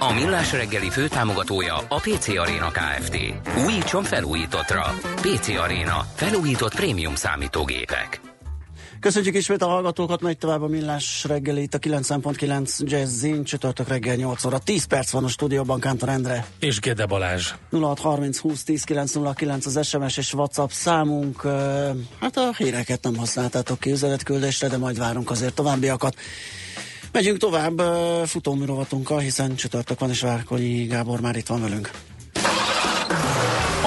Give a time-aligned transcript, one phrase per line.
[0.00, 3.16] A Millás reggeli főtámogatója a PC Arena Kft.
[3.66, 4.94] Újítson felújítottra.
[5.14, 6.06] PC Arena.
[6.14, 8.20] Felújított prémium számítógépek.
[9.00, 14.14] Köszönjük ismét a hallgatókat, megy tovább a Millás reggeli itt a 9.9 Jazzin, csütörtök reggel
[14.14, 14.58] 8 óra.
[14.58, 16.46] 10 perc van a stúdióban, Kántor Endre.
[16.58, 17.52] És Gede Balázs.
[17.70, 21.42] 0630 20 10 909 az SMS és WhatsApp számunk.
[22.20, 26.14] Hát a híreket nem használtátok ki üzenetküldésre, de majd várunk azért továbbiakat.
[27.12, 27.80] Megyünk tovább
[28.26, 31.90] futóműrovatunkkal, hiszen csütörtök van, és Várkonyi Gábor már itt van velünk.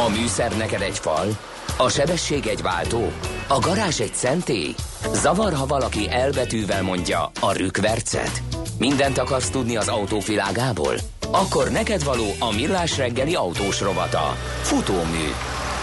[0.05, 1.37] A műszer neked egy fal,
[1.77, 3.11] a sebesség egy váltó,
[3.47, 4.75] a garázs egy szentély.
[5.13, 8.41] Zavar, ha valaki elbetűvel mondja a rükvercet.
[8.79, 10.95] Mindent akarsz tudni az autóvilágából?
[11.31, 14.35] Akkor neked való a millás reggeli autós rovata.
[14.61, 15.27] Futómű.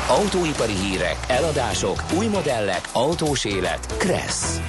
[0.09, 3.97] Autóipari hírek, eladások, új modellek, autós élet.
[3.97, 4.61] Kressz.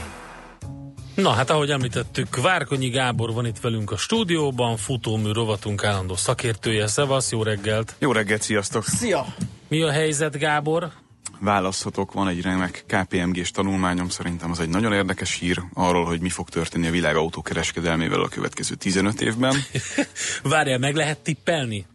[1.22, 6.88] Na hát ahogy említettük, Várkonyi Gábor van itt velünk a stúdióban, futómű rovatunk állandó szakértője.
[6.88, 7.96] Szevasz, jó reggelt!
[8.00, 8.84] Jó reggelt, sziasztok!
[8.84, 9.26] Szia!
[9.68, 10.92] Mi a helyzet, Gábor?
[11.40, 16.30] Választhatok, van egy remek KPMG-s tanulmányom, szerintem az egy nagyon érdekes hír arról, hogy mi
[16.30, 19.56] fog történni a világ autókereskedelmével a következő 15 évben.
[20.44, 21.86] Várjál, meg lehet tippelni?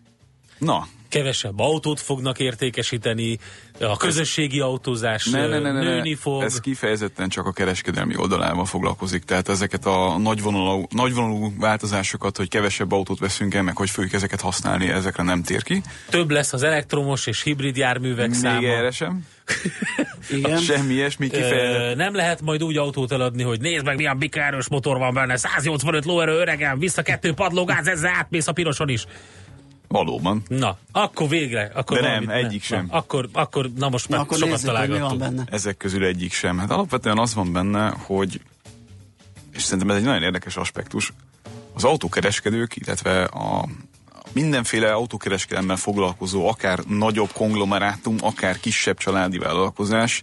[0.59, 3.39] Na, kevesebb autót fognak értékesíteni,
[3.81, 6.43] a közösségi autózás ne, ne, ne, ne, nőni fog.
[6.43, 12.93] Ez kifejezetten csak a kereskedelmi oldalával foglalkozik, tehát ezeket a nagyvonalú, nagyvonalú változásokat, hogy kevesebb
[12.93, 15.83] autót veszünk el, meg hogy fogjuk ezeket használni, ezekre nem tér ki.
[16.09, 18.67] Több lesz az elektromos és hibrid járművek Még száma.
[18.67, 19.27] erre sem.
[20.31, 20.59] Igen.
[20.59, 21.97] Semmi ilyesmi kifejezett.
[21.97, 26.05] Nem lehet majd úgy autót eladni, hogy nézd meg milyen bika motor van benne, 185
[26.05, 29.06] lóerő öregem, vissza kettő padlógáz, ezzel átmész a piroson is.
[29.94, 30.43] Valóban.
[30.49, 31.71] Na, akkor végre.
[31.75, 32.66] Akkor De nem, egyik ne.
[32.66, 32.87] sem.
[32.91, 35.41] Na, akkor, akkor, na most már akkor sokat találgattunk.
[35.50, 36.59] Ezek közül egyik sem.
[36.59, 38.41] Hát alapvetően az van benne, hogy,
[39.53, 41.12] és szerintem ez egy nagyon érdekes aspektus,
[41.75, 43.69] az autókereskedők, illetve a
[44.32, 50.22] mindenféle autókereskedelemmel foglalkozó, akár nagyobb konglomerátum, akár kisebb családi vállalkozás,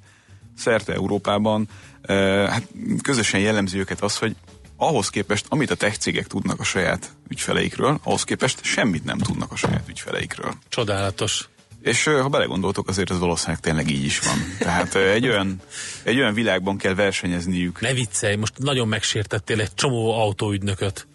[0.58, 1.68] szerte Európában,
[2.02, 2.68] eh, hát
[3.02, 4.36] közösen jellemzi őket az, hogy
[4.82, 9.52] ahhoz képest, amit a tech cégek tudnak a saját ügyfeleikről, ahhoz képest semmit nem tudnak
[9.52, 10.54] a saját ügyfeleikről.
[10.70, 11.50] Csodálatos.
[11.82, 14.38] És ha belegondoltok, azért ez valószínűleg tényleg így is van.
[14.60, 15.62] Tehát egy olyan,
[16.04, 17.82] egy olyan világban kell versenyezniük.
[17.82, 21.08] Ne viccelj, most nagyon megsértettél egy csomó autóügynököt.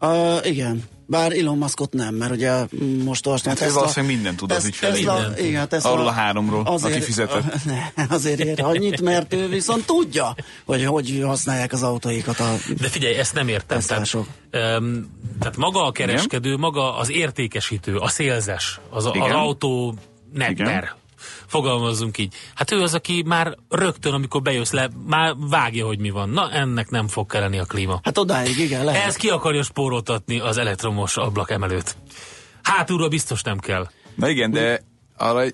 [0.00, 0.82] Uh, igen.
[1.06, 2.66] Bár Elon Muskot nem, mert ugye
[3.04, 3.78] most olvastam hát Tesla...
[3.78, 5.02] valószínűleg minden tud az ügyfelé.
[5.02, 7.42] Tesla, igen, Tesla, Arról a háromról, azért, aki fizetett.
[7.64, 12.88] Ne, azért ér annyit, mert ő viszont tudja, hogy hogy használják az autóikat a De
[12.88, 13.80] figyelj, ezt nem értem.
[13.80, 15.10] Tehát, um,
[15.40, 16.60] tehát maga a kereskedő, igen?
[16.60, 19.94] maga az értékesítő, a szélzes, az, az autó
[20.32, 20.94] netber,
[21.46, 22.34] fogalmazzunk így.
[22.54, 26.28] Hát ő az, aki már rögtön, amikor bejössz le, már vágja, hogy mi van.
[26.28, 28.00] Na, ennek nem fog kelleni a klíma.
[28.02, 29.06] Hát odáig, igen, lehet.
[29.06, 31.96] Ez ki akarja spóroltatni az elektromos ablak emelőt.
[32.62, 33.86] Hátulra biztos nem kell.
[34.14, 34.80] Na igen, de
[35.16, 35.44] arra,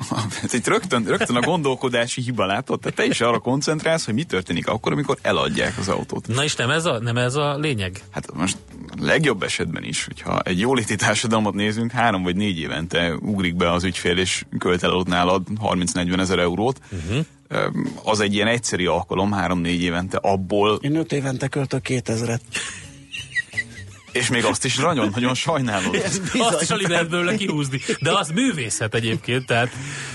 [0.52, 4.66] itt rögtön, rögtön a gondolkodási hiba látod, tehát te is arra koncentrálsz, hogy mi történik
[4.68, 6.26] akkor, amikor eladják az autót.
[6.26, 8.02] Na és nem ez a, nem ez a lényeg?
[8.10, 8.56] Hát most
[9.00, 13.84] legjobb esetben is, hogyha egy jóléti társadalmat nézünk, három vagy négy évente ugrik be az
[13.84, 17.74] ügyfél, és költ el nálad 30-40 ezer eurót, uh-huh.
[18.04, 20.78] az egy ilyen egyszeri alkalom, három-négy évente, abból...
[20.82, 22.40] Én öt évente költök 2000-et.
[24.12, 25.96] És még azt is nagyon-nagyon sajnálod.
[26.38, 27.80] azt is alig lehet belőle kihúzni.
[28.00, 29.68] De az művészet egyébként, tehát...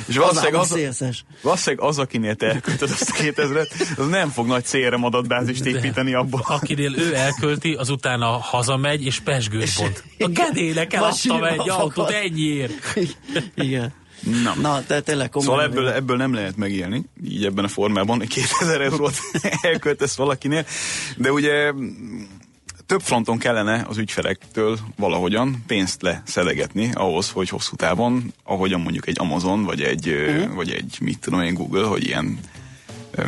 [0.05, 0.77] És valószínűleg az,
[1.41, 6.13] valószínűleg az, akinél te elköltöd azt a 2000-et, az nem fog nagy CRM adatbázist építeni
[6.13, 6.43] abba.
[6.47, 10.03] Akinél ő elkölti, az utána hazamegy és pesgőt pont.
[10.19, 12.73] A kedének eladtam egy autót ennyiért.
[13.55, 13.93] Igen.
[14.43, 15.47] Na, Na te tényleg komoly.
[15.47, 19.15] Szóval ebből, ebből nem lehet megélni, így ebben a formában, hogy 2000 eurót
[19.61, 20.65] elköltesz valakinél,
[21.17, 21.71] de ugye
[22.85, 29.19] több fronton kellene az ügyfelektől valahogyan pénzt leszedegetni ahhoz, hogy hosszú távon, ahogyan mondjuk egy
[29.19, 30.55] Amazon, vagy egy, uh-huh.
[30.55, 32.39] vagy egy mit tudom én Google, hogy ilyen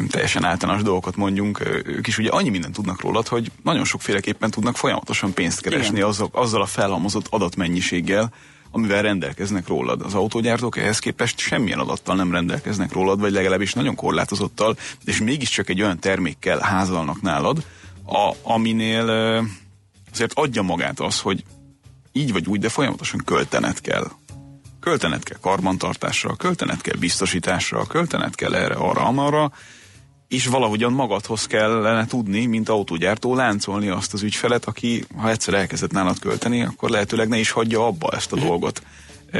[0.09, 4.77] teljesen általános dolgokat mondjunk, ők is ugye annyi mindent tudnak rólad, hogy nagyon sokféleképpen tudnak
[4.77, 8.31] folyamatosan pénzt keresni azzal, azzal a felhalmozott adatmennyiséggel,
[8.71, 10.01] amivel rendelkeznek rólad.
[10.01, 15.69] Az autógyártók ehhez képest semmilyen adattal nem rendelkeznek rólad, vagy legalábbis nagyon korlátozottal, és mégiscsak
[15.69, 17.65] egy olyan termékkel házalnak nálad,
[18.05, 19.09] a, aminél
[20.11, 21.43] azért adja magát az, hogy
[22.11, 24.11] így vagy úgy, de folyamatosan költened kell.
[24.79, 29.51] költened kell karbantartásra, költened kell biztosításra, költened kell erre, arra, amarra,
[30.27, 35.91] és valahogyan magadhoz kellene tudni, mint autógyártó láncolni azt az ügyfelet, aki ha egyszer elkezdett
[35.91, 38.81] nálad költeni, akkor lehetőleg ne is hagyja abba ezt a dolgot.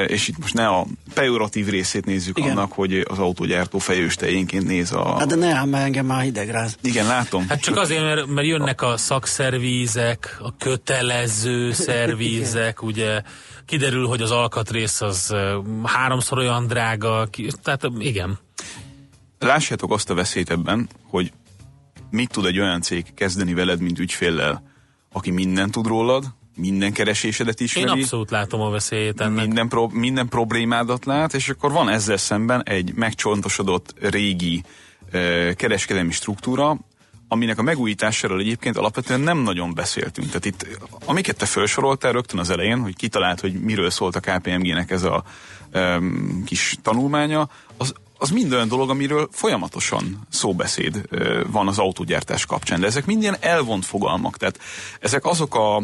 [0.07, 2.51] És itt most ne a pejoratív részét nézzük Igen.
[2.51, 5.17] annak, hogy az autógyártó fejőstejénként néz a...
[5.17, 6.77] Hát de ne ám, engem már hidegráz.
[6.81, 7.47] Igen, látom.
[7.47, 13.21] Hát csak azért, mert, mert jönnek a szakszervízek, a kötelező szervízek, ugye
[13.65, 15.35] kiderül, hogy az alkatrész az
[15.83, 17.29] háromszor olyan drága,
[17.63, 18.39] tehát igen.
[19.39, 21.31] Lássátok azt a veszélyt ebben, hogy
[22.09, 24.63] mit tud egy olyan cég kezdeni veled, mint ügyféllel,
[25.11, 27.89] aki mindent tud rólad, minden keresésedet ismeri.
[27.89, 29.45] Én abszolút látom a veszélyét ennek.
[29.45, 34.63] Minden, pro, minden problémádat lát, és akkor van ezzel szemben egy megcsontosodott régi
[35.11, 36.77] e, kereskedelmi struktúra,
[37.27, 40.27] aminek a megújításáról egyébként alapvetően nem nagyon beszéltünk.
[40.27, 40.67] Tehát itt,
[41.05, 45.23] amiket te felsoroltál rögtön az elején, hogy kitalált, hogy miről szólt a KPMG-nek ez a
[45.73, 51.01] um, kis tanulmánya, az, az mind olyan dolog, amiről folyamatosan szóbeszéd
[51.51, 54.59] van az autógyártás kapcsán, de ezek mind elvont fogalmak, tehát
[54.99, 55.83] ezek azok a,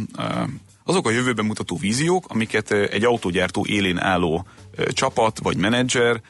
[0.84, 4.46] azok a jövőben mutató víziók, amiket egy autógyártó élén álló
[4.88, 6.22] csapat vagy menedzser,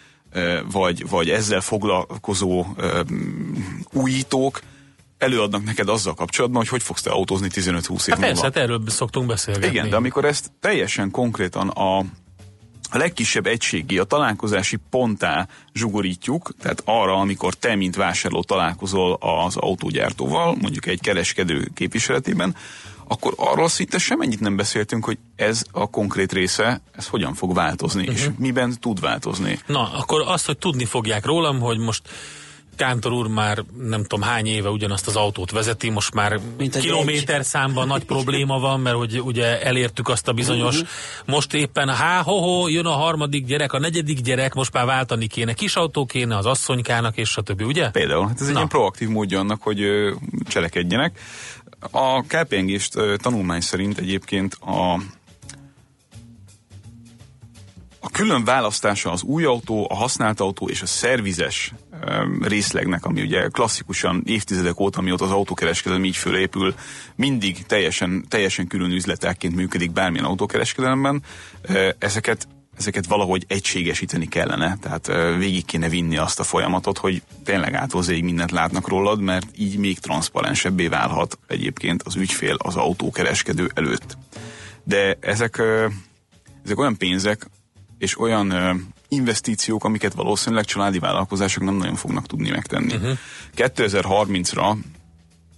[0.72, 2.66] vagy, vagy ezzel foglalkozó
[3.94, 4.62] újítók
[5.18, 8.20] előadnak neked azzal kapcsolatban, hogy hogy fogsz te autózni 15-20 év hát múlva.
[8.20, 9.68] Persze, hát erről szoktunk beszélgetni.
[9.68, 12.06] Igen, de amikor ezt teljesen konkrétan a,
[12.92, 19.56] a legkisebb egységi, a találkozási pontá zsugorítjuk, tehát arra, amikor te, mint vásárló találkozol az
[19.56, 22.56] autógyártóval, mondjuk egy kereskedő képviseletében,
[23.08, 28.02] akkor arról szinte semennyit nem beszéltünk, hogy ez a konkrét része, ez hogyan fog változni,
[28.02, 28.16] uh-huh.
[28.16, 28.42] és mhm.
[28.42, 29.60] miben tud változni.
[29.66, 32.02] Na, akkor azt, hogy tudni fogják rólam, hogy most
[32.82, 36.40] Kántor úr már nem tudom hány éve ugyanazt az autót vezeti, most már
[36.72, 37.46] kilométer egy.
[37.46, 40.90] számban nagy probléma van, mert hogy ugye elértük azt a bizonyos, uh-huh.
[41.26, 45.28] most éppen há, ho, ho, jön a harmadik gyerek, a negyedik gyerek, most már váltani
[45.28, 47.90] kéne, kis autó kéne az asszonykának, és stb., ugye?
[47.90, 49.86] Például, hát ez egy ilyen proaktív módja annak, hogy
[50.48, 51.20] cselekedjenek.
[51.92, 52.78] A kpng
[53.16, 55.00] tanulmány szerint egyébként a
[58.04, 61.74] a külön választása az új autó, a használt autó és a szervizes
[62.42, 66.74] részlegnek, ami ugye klasszikusan évtizedek óta, mióta az autókereskedelem így fölépül,
[67.16, 71.24] mindig teljesen, teljesen külön üzletekként működik bármilyen autókereskedelemben,
[71.98, 75.08] ezeket ezeket valahogy egységesíteni kellene, tehát
[75.38, 80.00] végig kéne vinni azt a folyamatot, hogy tényleg áthozéig mindent látnak rólad, mert így még
[80.00, 84.18] transzparensebbé válhat egyébként az ügyfél az autókereskedő előtt.
[84.84, 85.62] De ezek,
[86.66, 87.50] ezek olyan pénzek,
[87.98, 88.54] és olyan
[89.12, 92.94] investíciók, amiket valószínűleg családi vállalkozások nem nagyon fognak tudni megtenni.
[92.94, 93.18] Uh-huh.
[93.56, 94.76] 2030-ra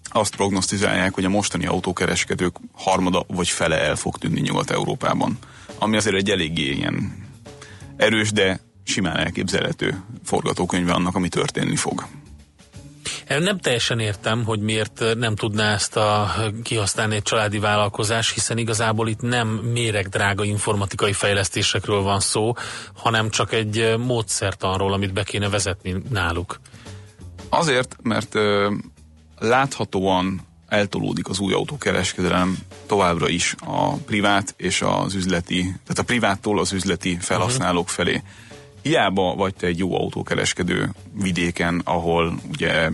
[0.04, 5.38] azt prognosztizálják, hogy a mostani autókereskedők harmada vagy fele el fog tűnni Nyugat-Európában.
[5.80, 7.26] Ami azért egy eléggé ilyen
[7.98, 12.06] erős, de simán elképzelhető forgatókönyve annak, ami történni fog.
[13.28, 16.34] Nem teljesen értem, hogy miért nem tudná ezt a,
[16.64, 22.54] kihasználni egy családi vállalkozás, hiszen igazából itt nem méregdrága informatikai fejlesztésekről van szó,
[22.94, 26.60] hanem csak egy módszertanról, amit be kéne vezetni náluk.
[27.50, 28.74] Azért, mert ö,
[29.40, 36.60] láthatóan eltolódik az új autókereskedelem továbbra is a privát és az üzleti, tehát a priváttól
[36.60, 38.22] az üzleti felhasználók felé.
[38.84, 40.90] Hiába vagy te egy jó autókereskedő
[41.22, 42.90] vidéken, ahol ugye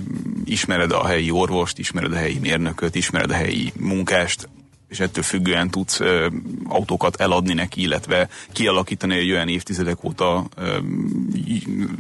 [0.46, 4.50] ismered a helyi orvost, ismered a helyi mérnököt, ismered a helyi munkást,
[4.88, 6.28] és ettől függően tudsz ö,
[6.68, 10.78] autókat eladni neki, illetve kialakítani egy olyan évtizedek óta ö,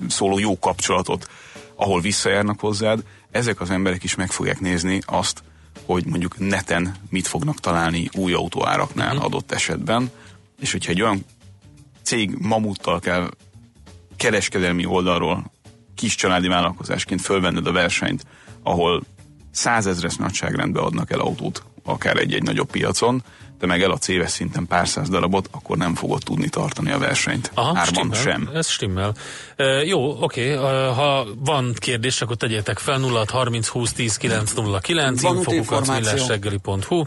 [0.07, 1.27] szóló jó kapcsolatot,
[1.75, 5.43] ahol visszajárnak hozzád, ezek az emberek is meg fogják nézni azt,
[5.85, 9.25] hogy mondjuk neten mit fognak találni új autóáraknál uh-huh.
[9.25, 10.11] adott esetben,
[10.59, 11.25] és hogyha egy olyan
[12.01, 13.29] cég mamuttal kell
[14.19, 15.51] kereskedelmi oldalról
[15.95, 18.25] kis családi vállalkozásként fölvenned a versenyt,
[18.63, 19.03] ahol
[19.51, 23.23] százezres nagyságrendbe adnak el autót, akár egy-egy nagyobb piacon,
[23.59, 26.97] de meg el a éves szinten pár száz darabot, akkor nem fogod tudni tartani a
[26.97, 27.51] versenyt.
[27.53, 28.49] Aha, Árban stimmel, sem.
[28.53, 29.15] Ez stimmel.
[29.57, 30.61] Uh, jó, oké, uh,
[30.95, 37.03] ha van kérdés, akkor tegyétek fel 0 30 20 10 909 infokukacmillásreggeli.hu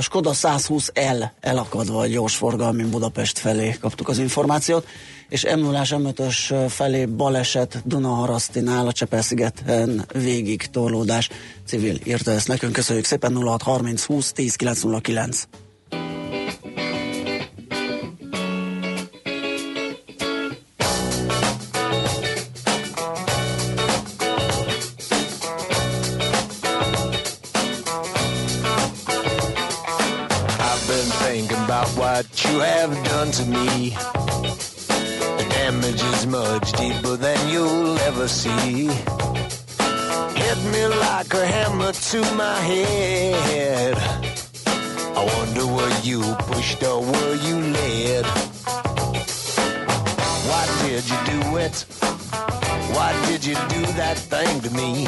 [0.00, 4.86] Skoda 120L elakadva a gyorsforgalmi Budapest felé kaptuk az információt
[5.28, 6.08] és m 0 m
[6.68, 11.28] felé baleset Dunaharasztinál a Csepel-szigeten végig torlódás.
[11.66, 15.48] Civil írta ezt nekünk, köszönjük szépen 0630 20 10 909.
[31.96, 34.77] what you have done to me
[35.50, 38.86] damage is much deeper than you'll ever see.
[40.42, 43.96] Hit me like a hammer to my head.
[45.16, 46.20] I wonder were you
[46.50, 48.24] pushed or were you led?
[50.48, 51.84] Why did you do it?
[52.94, 55.06] Why did you do that thing to me?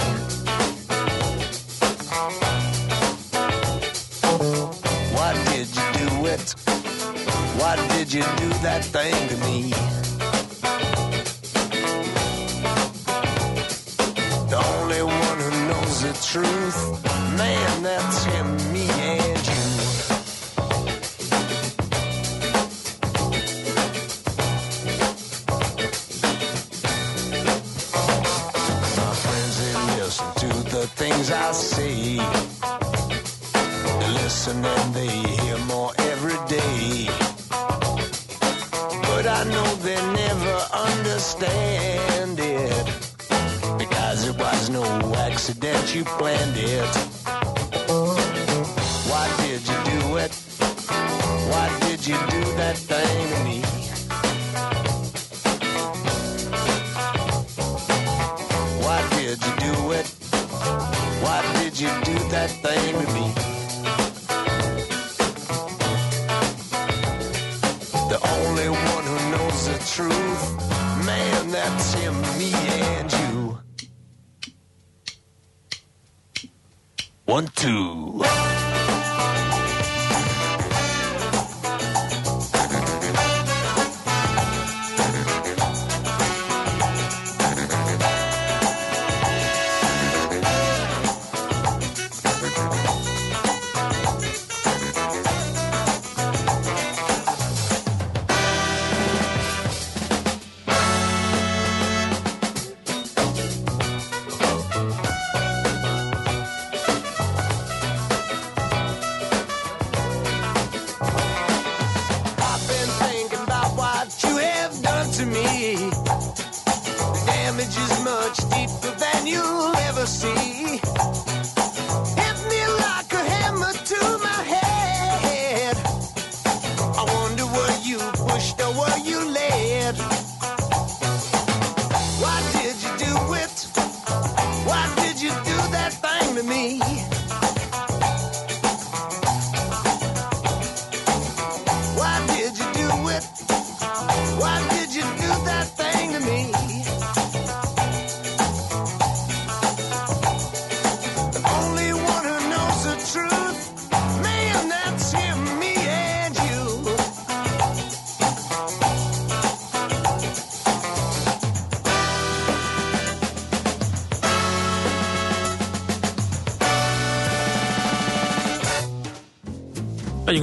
[5.16, 6.69] Why did you do it?
[7.60, 9.70] Why did you do that thing to me?
[14.48, 17.04] The only one who knows the truth,
[17.36, 18.19] man, that's
[41.34, 42.86] understand it.
[43.78, 44.84] Because it was no
[45.14, 46.96] accident, you planned it.
[49.08, 50.32] Why did you do it?
[51.50, 53.62] Why did you do that thing to me?
[58.84, 60.06] Why did you do it?
[61.22, 63.26] Why did you do that thing to me?
[68.08, 70.29] The only one who knows the truth,
[72.38, 73.58] me and you.
[77.24, 78.24] One, two.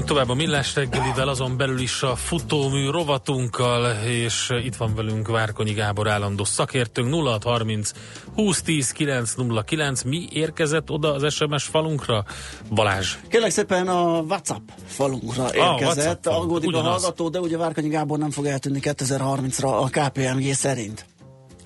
[0.08, 5.74] Tovább a Millás reggelivel, azon belül is a futómű rovatunkkal, és itt van velünk Várkonyi
[5.74, 7.92] Gábor állandó szakértőnk 0630
[8.36, 10.04] 2010 909.
[10.04, 12.26] Mi érkezett oda az SMS falunkra?
[12.70, 13.16] Balázs.
[13.30, 16.24] Kérlek szépen a WhatsApp falunkra WhatsApp érkezett.
[16.24, 17.02] falunk, Aggódik a ugyanaz.
[17.02, 21.06] hallgató, de ugye Várkanyi Gábor nem fog eltűnni 2030-ra a KPMG szerint.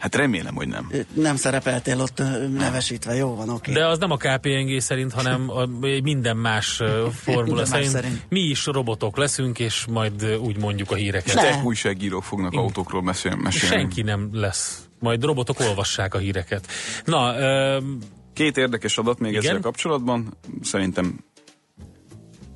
[0.01, 0.91] Hát remélem, hogy nem.
[1.13, 3.71] Nem szerepeltél ott ö, nevesítve, jó van, oké.
[3.73, 5.65] De az nem a KPNG szerint, hanem a,
[6.03, 7.91] minden más ö, formula Minden más szerint.
[7.91, 8.25] szerint.
[8.29, 11.35] Mi is robotok leszünk, és majd ö, úgy mondjuk a híreket.
[11.35, 11.61] Ne.
[11.63, 13.41] Újságírók fognak autókról mesélni.
[13.41, 13.75] mesélni.
[13.75, 14.79] Senki nem lesz.
[14.99, 16.67] Majd robotok olvassák a híreket.
[17.05, 17.97] Na, öm,
[18.33, 19.43] Két érdekes adat még Igen?
[19.43, 20.37] ezzel kapcsolatban.
[20.61, 21.19] Szerintem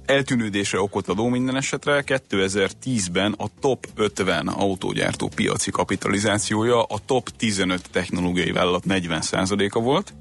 [0.06, 2.04] eltűnődésre okot adó minden esetre.
[2.08, 10.14] 2010-ben a top 50 autógyártó piaci kapitalizációja a top 15 technológiai vállalat 40%-a volt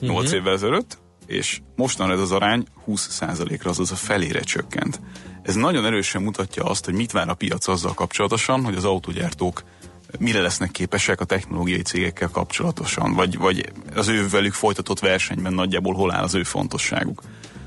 [0.00, 0.34] 8 Mhm.
[0.36, 5.00] évvel ezelőtt, és mostanra ez az arány 20%-ra, azaz a felére csökkent.
[5.42, 9.62] Ez nagyon erősen mutatja azt, hogy mit vár a piac azzal kapcsolatosan, hogy az autógyártók
[10.18, 15.94] mire lesznek képesek a technológiai cégekkel kapcsolatosan, vagy, vagy az ő velük folytatott versenyben nagyjából
[15.94, 17.22] hol áll az ő fontosságuk.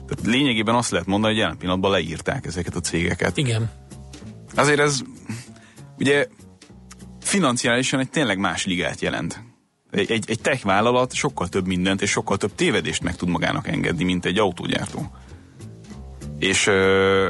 [0.07, 3.37] Tehát lényegében azt lehet mondani, hogy jelen pillanatban leírták ezeket a cégeket.
[3.37, 3.69] igen.
[4.55, 5.01] Azért ez
[5.99, 6.27] ugye
[7.21, 9.43] financiálisan egy tényleg más ligát jelent.
[9.91, 13.67] Egy, egy, egy tech vállalat sokkal több mindent és sokkal több tévedést meg tud magának
[13.67, 15.11] engedni, mint egy autógyártó.
[16.39, 17.29] És ö,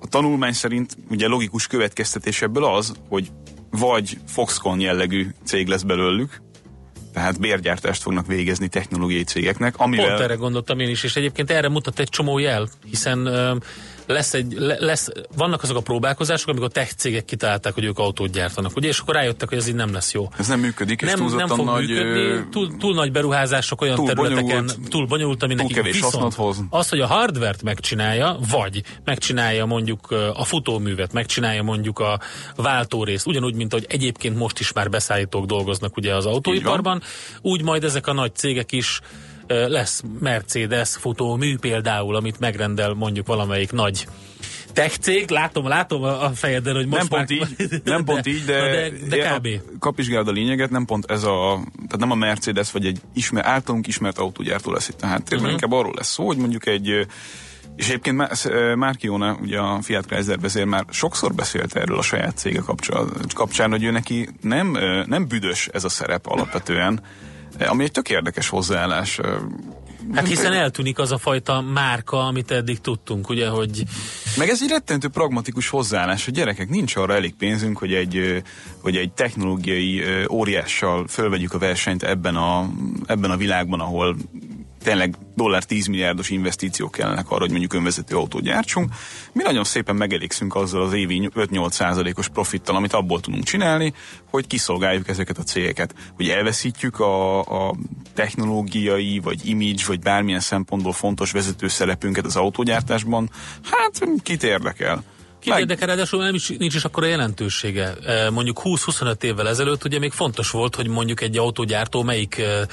[0.00, 3.30] a tanulmány szerint ugye logikus következtetés ebből az, hogy
[3.70, 6.42] vagy Foxconn jellegű cég lesz belőlük,
[7.12, 10.06] tehát bérgyártást fognak végezni technológiai cégeknek, amivel...
[10.06, 13.28] Pont erre gondoltam én is, és egyébként erre mutat egy csomó jel, hiszen
[14.06, 18.76] lesz egy, lesz, vannak azok a próbálkozások, amikor tech cégek kitalálták, hogy ők autót gyártanak,
[18.76, 20.28] ugye, és akkor rájöttek, hogy ez így nem lesz jó.
[20.38, 24.06] Ez nem működik, és nem, nem fog nagy, működni, túl, túl nagy beruházások olyan túl
[24.06, 26.64] területeken, bonyolult, túl bonyolult, ami nekik viszont hoz.
[26.70, 32.20] az, hogy a hardvert megcsinálja, vagy megcsinálja mondjuk a futóművet, megcsinálja mondjuk a
[32.56, 37.02] váltórészt, ugyanúgy, mint ahogy egyébként most is már beszállítók dolgoznak ugye az autóiparban,
[37.40, 39.00] úgy majd ezek a nagy cégek is
[39.68, 44.06] lesz Mercedes futómű például, amit megrendel mondjuk valamelyik nagy
[44.72, 48.70] tech cég, látom, látom a fejeden, hogy most nem pont így, nem pont így, de,
[48.70, 49.48] de, de kb.
[49.78, 53.86] Kapizsgálod a lényeget, nem pont ez a, tehát nem a Mercedes vagy egy ismer, általunk
[53.86, 55.52] ismert autógyártó lesz itt a háttérben, uh-huh.
[55.52, 57.06] inkább arról lesz szó, hogy mondjuk egy
[57.76, 58.44] és egyébként
[58.74, 62.62] Márkióna, ugye a Fiat Chrysler vezér már sokszor beszélt erről a saját cége
[63.34, 67.00] kapcsán, hogy ő neki nem, nem büdös ez a szerep alapvetően,
[67.58, 69.20] ami egy tök érdekes hozzáállás.
[70.14, 73.82] Hát hiszen eltűnik az a fajta márka, amit eddig tudtunk, ugye, hogy...
[74.36, 78.42] Meg ez egy rettentő pragmatikus hozzáállás, hogy gyerekek, nincs arra elég pénzünk, hogy egy,
[78.80, 82.70] hogy egy technológiai óriással fölvegyük a versenyt ebben a,
[83.06, 84.16] ebben a világban, ahol
[84.82, 88.92] tényleg dollár 10 milliárdos investíciók kellenek arra, hogy mondjuk önvezető autót gyártsunk.
[89.32, 93.94] Mi nagyon szépen megelégszünk azzal az évi 5-8 százalékos profittal, amit abból tudunk csinálni,
[94.30, 95.94] hogy kiszolgáljuk ezeket a cégeket.
[96.16, 97.74] Hogy elveszítjük a, a
[98.14, 103.30] technológiai, vagy image, vagy bármilyen szempontból fontos vezető szerepünket az autógyártásban,
[103.70, 105.04] hát kit érdekel?
[105.40, 107.94] Kit érdekel, ráadásul nem is, nincs is akkor a jelentősége.
[107.94, 112.66] E, mondjuk 20-25 évvel ezelőtt ugye még fontos volt, hogy mondjuk egy autógyártó melyik e,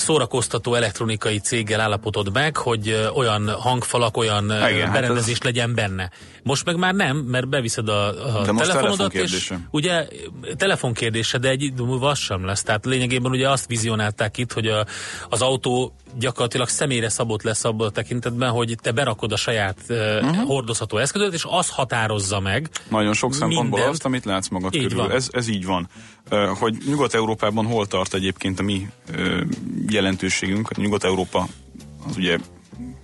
[0.00, 5.52] szórakoztató elektronikai céggel állapodott meg, hogy olyan hangfalak, olyan Igen, berendezés hát ez...
[5.52, 6.10] legyen benne.
[6.42, 8.06] Most meg már nem, mert beviszed a,
[8.38, 10.06] a de telefonodat, és ugye
[10.56, 12.62] telefonkérdése, de egy idő múlva az sem lesz.
[12.62, 14.86] Tehát lényegében ugye azt vizionálták itt, hogy a,
[15.28, 20.36] az autó gyakorlatilag személyre szabott lesz abban a tekintetben, hogy te berakod a saját uh-huh.
[20.36, 22.70] hordozható eszközöt, és az határozza meg.
[22.88, 23.90] Nagyon sok szempontból mindent.
[23.90, 25.12] azt, amit látsz magad így körül.
[25.12, 25.88] Ez, ez így van.
[26.58, 28.88] Hogy Nyugat-Európában hol tart egyébként a mi
[29.88, 31.48] jelentőségünk, Nyugat-Európa
[32.08, 32.38] az ugye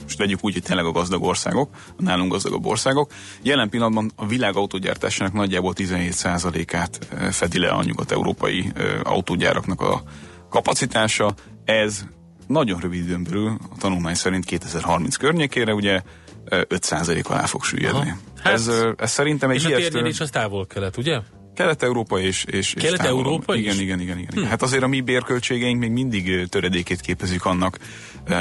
[0.03, 3.13] most vegyük úgy, hogy tényleg a gazdag országok, a nálunk gazdagabb országok.
[3.43, 8.73] Jelen pillanatban a világ autógyártásának nagyjából 17%-át fedi le a nyugat-európai
[9.03, 10.03] autógyáraknak a
[10.51, 11.35] kapacitása.
[11.65, 12.05] Ez
[12.53, 16.03] nagyon rövid időn belül, a tanulmány szerint 2030 környékére ugye
[16.51, 18.17] 5% alá fog süllyedni.
[18.43, 20.07] Hát, ez, ez szerintem egy és ijesztő...
[20.07, 21.21] És a az távol-kelet, ugye?
[21.55, 24.45] Kelet-Európa és, és, Kelet-Európa igen, igen, igen, igen, igen.
[24.45, 24.51] Hm.
[24.51, 27.79] Hát azért a mi bérköltségeink még mindig töredékét képezik annak,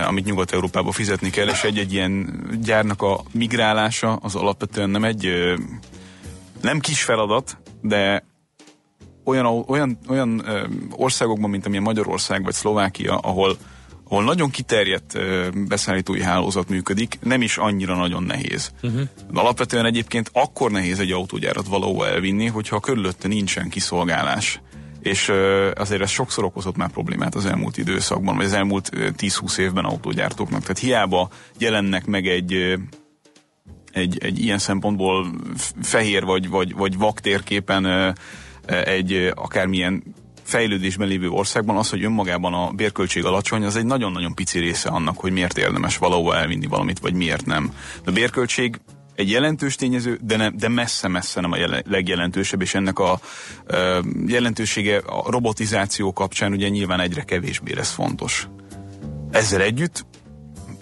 [0.08, 5.30] amit Nyugat-Európába fizetni kell, és egy-egy ilyen gyárnak a migrálása az alapvetően nem egy
[6.62, 8.26] nem kis feladat, de
[9.24, 10.46] olyan, olyan, olyan
[10.92, 13.58] országokban, mint amilyen Magyarország vagy Szlovákia, ahol
[14.12, 15.18] ahol nagyon kiterjedt
[15.68, 18.72] beszállítói hálózat működik, nem is annyira nagyon nehéz.
[18.82, 19.02] Uh-huh.
[19.32, 24.62] De alapvetően egyébként akkor nehéz egy autógyárat valahova elvinni, hogyha körülötte nincsen kiszolgálás.
[25.02, 25.32] És
[25.76, 30.62] azért ez sokszor okozott már problémát az elmúlt időszakban, vagy az elmúlt 10-20 évben autógyártóknak.
[30.62, 32.78] Tehát hiába jelennek meg egy
[33.92, 35.32] egy, egy ilyen szempontból
[35.82, 38.16] fehér vagy, vagy, vagy vak térképen
[38.66, 40.04] egy akármilyen
[40.52, 45.18] fejlődésben lévő országban az, hogy önmagában a bérköltség alacsony, az egy nagyon-nagyon pici része annak,
[45.18, 47.74] hogy miért érdemes valahova elvinni valamit, vagy miért nem.
[48.06, 48.80] A bérköltség
[49.16, 53.20] egy jelentős tényező, de, nem, de messze-messze nem a jelen, legjelentősebb, és ennek a
[53.66, 58.48] ö, jelentősége a robotizáció kapcsán ugye nyilván egyre kevésbé lesz fontos.
[59.32, 60.06] Ezzel együtt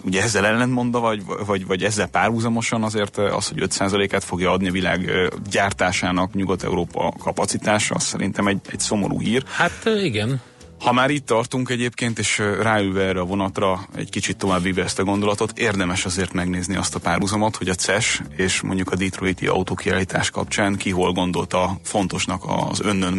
[0.04, 4.72] ugye ezzel ellentmondva, vagy, vagy, vagy ezzel párhuzamosan azért az, hogy 5%-át fogja adni a
[4.72, 5.10] világ
[5.50, 9.42] gyártásának Nyugat-Európa kapacitása, az szerintem egy, egy szomorú hír.
[9.46, 10.40] Hát igen.
[10.80, 14.98] Ha már itt tartunk egyébként, és ráülve erre a vonatra egy kicsit tovább vive ezt
[14.98, 19.46] a gondolatot, érdemes azért megnézni azt a párhuzamot, hogy a CES és mondjuk a Detroiti
[19.46, 23.12] autókiállítás kapcsán ki hol gondolta fontosnak az önnön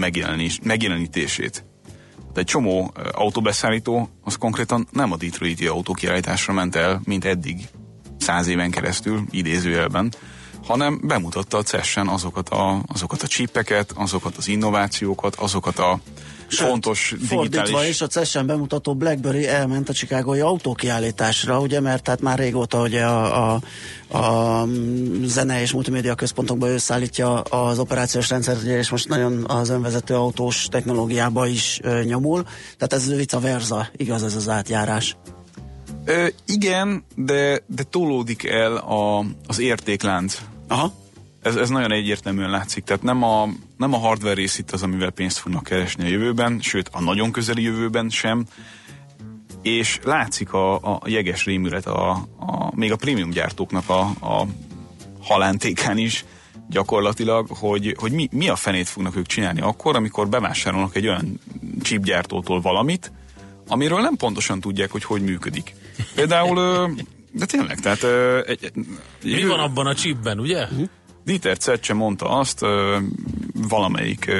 [0.63, 1.70] megjelenítését.
[2.33, 7.67] De egy csomó autóbeszállító az konkrétan nem a Detroiti autókiállításra ment el, mint eddig,
[8.17, 10.13] száz éven keresztül, idézőjelben,
[10.65, 15.99] hanem bemutatta a CES-en azokat a, azokat a csípeket, azokat az innovációkat, azokat a
[16.51, 17.89] Sőt, fontos digitális...
[17.89, 23.05] is a CES-en bemutató BlackBerry elment a Chicagói autókiállításra, ugye, mert tehát már régóta ugye
[23.05, 24.67] a, a, a
[25.23, 30.15] zene és multimédia központokban ő szállítja az operációs rendszert, ugye, és most nagyon az önvezető
[30.15, 32.43] autós technológiába is ö, nyomul,
[32.77, 35.17] tehát ez vice versa, igaz ez az átjárás.
[36.05, 40.41] Ö, igen, de, de tolódik el a, az értéklánc.
[40.71, 40.93] Aha.
[41.41, 45.09] Ez, ez nagyon egyértelműen látszik, tehát nem a, nem a hardware rész itt az, amivel
[45.09, 48.45] pénzt fognak keresni a jövőben, sőt a nagyon közeli jövőben sem.
[49.61, 54.47] és látszik a, a jeges rémület a, a, még a prémium gyártóknak a, a
[55.21, 56.25] halántékán is,
[56.69, 61.39] gyakorlatilag, hogy, hogy mi, mi a fenét fognak ők csinálni akkor, amikor bevásárolnak egy olyan
[61.81, 63.11] chipgyártótól valamit,
[63.67, 65.75] amiről nem pontosan tudják, hogy hogy működik.
[66.15, 66.89] Például,
[67.31, 68.03] de tényleg, tehát...
[68.47, 68.85] Egy, egy,
[69.23, 70.67] mi van abban a chipben, ugye?
[71.25, 72.59] Dieter Zetsche mondta azt
[73.53, 74.31] valamelyik,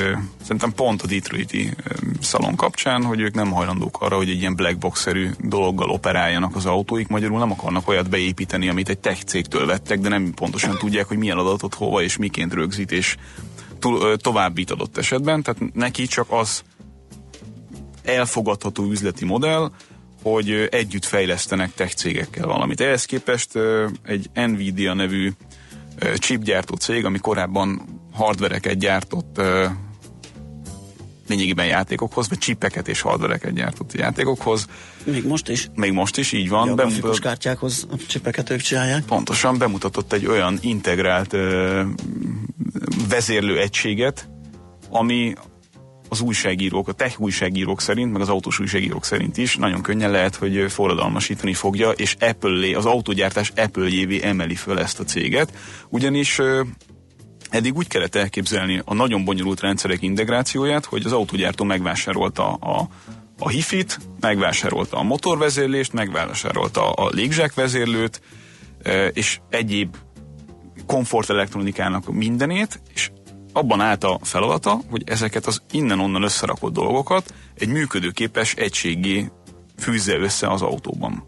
[0.42, 1.74] szerintem pont a Detroiti
[2.22, 6.66] szalon kapcsán, hogy ők nem hajlandók arra, hogy egy ilyen black box-szerű dologgal operáljanak az
[6.66, 11.08] autóik, magyarul nem akarnak olyat beépíteni, amit egy tech cégtől vettek, de nem pontosan tudják,
[11.08, 13.16] hogy milyen adatot hova és miként rögzít, és
[14.16, 16.64] továbbít adott esetben, tehát neki csak az
[18.04, 19.72] elfogadható üzleti modell,
[20.22, 22.82] hogy együtt fejlesztenek tech cégekkel valamit.
[22.82, 23.50] Ehhez képest
[24.04, 25.32] egy Nvidia nevű
[26.16, 29.42] chipgyártó cég, ami korábban hardvereket gyártott
[31.28, 34.66] lényegében játékokhoz, vagy csipeket és hardvereket gyártott játékokhoz.
[35.04, 35.70] Még most is?
[35.76, 36.68] Még most is, így van.
[36.68, 39.04] Ja, a kártyákhoz a csipeket ők csinálják.
[39.04, 41.82] Pontosan, bemutatott egy olyan integrált ö,
[43.10, 44.30] vezérlő egységet,
[44.90, 45.34] ami
[46.12, 50.36] az újságírók, a tech újságírók szerint, meg az autós újságírók szerint is nagyon könnyen lehet,
[50.36, 55.54] hogy forradalmasítani fogja, és Apple, az autógyártás Apple-jévé emeli föl ezt a céget,
[55.90, 56.40] ugyanis
[57.50, 62.88] Eddig úgy kellett elképzelni a nagyon bonyolult rendszerek integrációját, hogy az autógyártó megvásárolta a,
[63.40, 68.22] a hifit, megvásárolta a motorvezérlést, megvásárolta a légzsákvezérlőt,
[69.14, 69.96] és egyéb
[70.86, 73.12] komfort elektronikának mindenét, és
[73.54, 79.32] abban állt a feladata, hogy ezeket az innen-onnan összerakott dolgokat egy működőképes egységé
[79.78, 81.28] fűzze össze az autóban.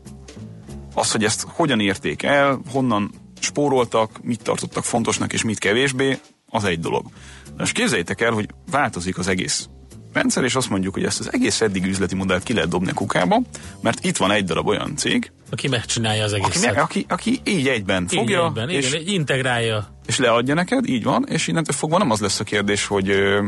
[0.94, 6.64] Az, hogy ezt hogyan érték el, honnan spóroltak, mit tartottak fontosnak és mit kevésbé, az
[6.64, 7.06] egy dolog.
[7.58, 9.68] Most képzeljétek el, hogy változik az egész
[10.14, 12.94] rendszer, és azt mondjuk, hogy ezt az egész eddig üzleti modellt ki lehet dobni a
[12.94, 13.42] kukába,
[13.82, 16.78] mert itt van egy darab olyan cég, aki megcsinálja az egészet.
[16.78, 19.93] Aki, aki, aki így egyben fogja, így egyben, és, igen, integrálja.
[20.06, 23.48] És leadja neked, így van, és innentől fogva nem az lesz a kérdés, hogy ö,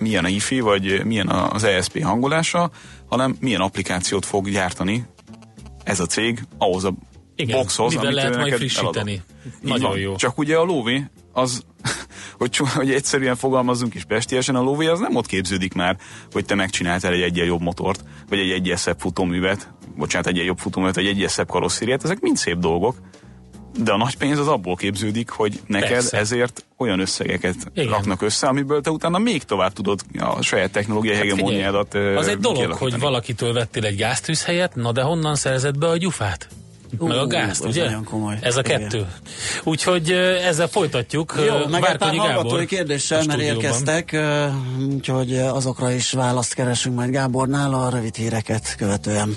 [0.00, 2.70] milyen a IFI, vagy milyen az ESP hangolása,
[3.06, 5.06] hanem milyen applikációt fog gyártani
[5.84, 6.94] ez a cég ahhoz a
[7.36, 9.12] igen, boxhoz, amit lehet majd frissíteni.
[9.12, 9.62] Eladok.
[9.62, 9.98] Nagyon van.
[9.98, 10.16] jó.
[10.16, 11.64] Csak ugye a lóvé, az,
[12.38, 15.96] hogy, hogy egyszerűen fogalmazzunk is pestiesen, a lóvé az nem ott képződik már,
[16.32, 20.58] hogy te megcsináltál egy egyen jobb motort, vagy egy egyen szebb futóművet, bocsánat, egy jobb
[20.58, 22.96] futóművet, vagy egy szebb karosszériát, ezek mind szép dolgok,
[23.78, 26.16] de a nagy pénz az abból képződik, hogy neked Persze.
[26.16, 27.90] ezért olyan összegeket Igen.
[27.90, 32.38] raknak össze, amiből te utána még tovább tudod a saját technológiai hát hegemóniádat Az egy
[32.38, 36.48] dolog, hogy valakitől vettél egy gáztűzhelyet, na de honnan szerzed be a gyufát?
[36.98, 37.90] Uh, meg a gázt, ugye?
[38.04, 38.38] Komoly.
[38.40, 38.96] Ez a kettő.
[38.96, 39.08] Igen.
[39.64, 40.10] Úgyhogy
[40.44, 41.34] ezzel folytatjuk.
[41.46, 44.16] Jó, meg egy pár hallgatói kérdéssel, mert érkeztek,
[44.94, 49.36] úgyhogy azokra is választ keresünk majd Gábornál a rövid híreket követően.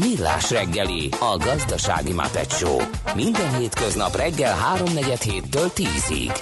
[0.00, 2.80] Millás reggeli, a gazdasági mapetsó.
[3.14, 6.40] Minden hétköznap reggel 3.47 héttől 10-ig.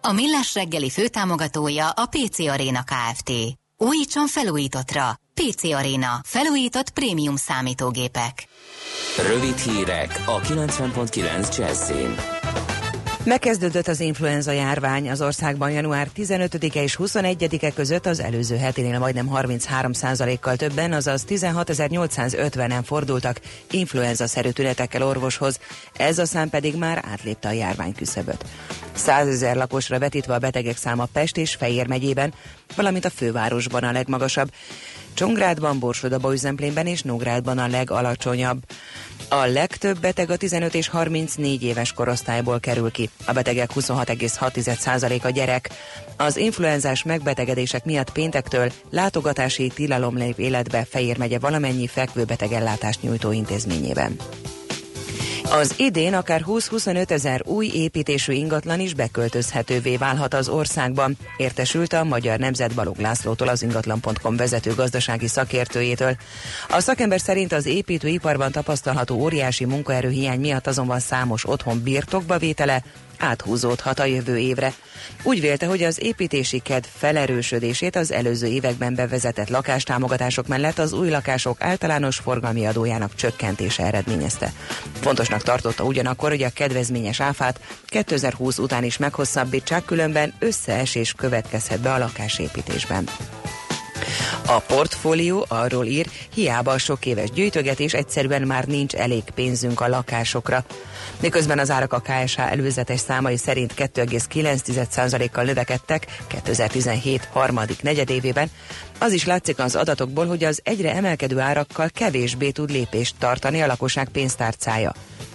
[0.00, 3.32] A Millás reggeli főtámogatója a PC Arena Kft.
[3.76, 5.20] Újítson felújítottra.
[5.34, 6.20] PC Arena.
[6.22, 8.48] Felújított prémium számítógépek.
[9.26, 12.35] Rövid hírek a 90.9 Jazzin.
[13.26, 19.30] Megkezdődött az influenza járvány az országban január 15-e és 21-e között az előző hetinél majdnem
[19.32, 25.60] 33%-kal többen, azaz 16.850-en fordultak influenza-szerű tünetekkel orvoshoz,
[25.96, 28.44] ez a szám pedig már átlépte a járvány küszöböt.
[28.92, 32.34] 100 ezer lakosra vetítve a betegek száma Pest és Fejér megyében,
[32.76, 34.50] valamint a fővárosban a legmagasabb.
[35.16, 38.58] Csongrádban, Borsodaba üzemplénben és Nógrádban a legalacsonyabb.
[39.28, 43.10] A legtöbb beteg a 15 és 34 éves korosztályból kerül ki.
[43.26, 45.70] A betegek 26,6% a gyerek.
[46.16, 54.16] Az influenzás megbetegedések miatt péntektől látogatási tilalom lép életbe Fejér megye valamennyi fekvőbetegellátást nyújtó intézményében.
[55.50, 62.04] Az idén akár 20-25 ezer új építésű ingatlan is beköltözhetővé válhat az országban, értesült a
[62.04, 66.16] Magyar Nemzet Balog Lászlótól az ingatlan.com vezető gazdasági szakértőjétől.
[66.68, 72.82] A szakember szerint az építőiparban tapasztalható óriási munkaerőhiány miatt azonban számos otthon birtokba vétele,
[73.18, 74.74] áthúzódhat a jövő évre.
[75.22, 81.10] Úgy vélte, hogy az építési kedv felerősödését az előző években bevezetett lakástámogatások mellett az új
[81.10, 84.52] lakások általános forgalmi adójának csökkentése eredményezte.
[85.00, 91.92] Fontosnak tartotta ugyanakkor, hogy a kedvezményes áfát 2020 után is meghosszabbítsák, különben összeesés következhet be
[91.92, 93.08] a lakásépítésben.
[94.48, 99.88] A portfólió arról ír, hiába a sok éves gyűjtögetés, egyszerűen már nincs elég pénzünk a
[99.88, 100.64] lakásokra.
[101.20, 108.50] Miközben az árak a KSH előzetes számai szerint 2,9%-kal növekedtek 2017 harmadik negyedévében,
[108.98, 113.66] az is látszik az adatokból, hogy az egyre emelkedő árakkal kevésbé tud lépést tartani a
[113.66, 114.92] lakosság pénztárcája.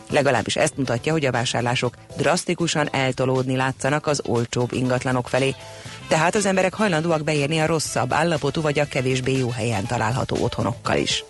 [0.10, 5.56] Legalábbis ezt mutatja, hogy a vásárlások drasztikusan eltolódni látszanak az olcsóbb ingatlanok felé.
[6.12, 10.98] Tehát az emberek hajlandóak beérni a rosszabb állapotú vagy a kevésbé jó helyen található otthonokkal
[10.98, 11.24] is.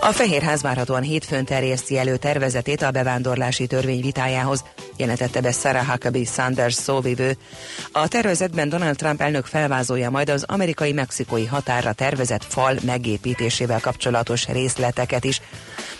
[0.00, 4.64] A Fehérház várhatóan hétfőn terjeszti elő tervezetét a bevándorlási törvény vitájához,
[4.96, 7.36] jelentette be Sarah Huckabee Sanders szóvivő.
[7.92, 15.24] A tervezetben Donald Trump elnök felvázolja majd az amerikai-mexikói határra tervezett fal megépítésével kapcsolatos részleteket
[15.24, 15.40] is.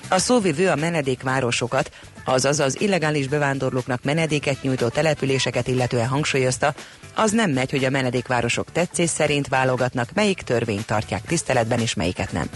[0.08, 1.90] A szóvivő a menedékvárosokat,
[2.24, 6.74] azaz az illegális bevándorlóknak menedéket nyújtó településeket illetően hangsúlyozta,
[7.14, 12.33] az nem megy, hogy a menedékvárosok tetszés szerint válogatnak, melyik törvényt tartják tiszteletben és melyiket
[12.33, 12.48] nem.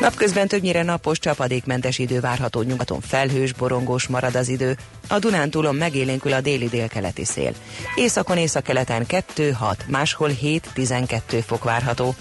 [0.00, 4.76] Napközben többnyire napos, csapadékmentes idő várható nyugaton felhős, borongós marad az idő.
[5.08, 7.52] A Dunántúlon megélénkül a déli délkeleti szél.
[7.94, 9.04] Északon északkeleten
[9.36, 12.14] 2-6, máshol 7-12 fok várható.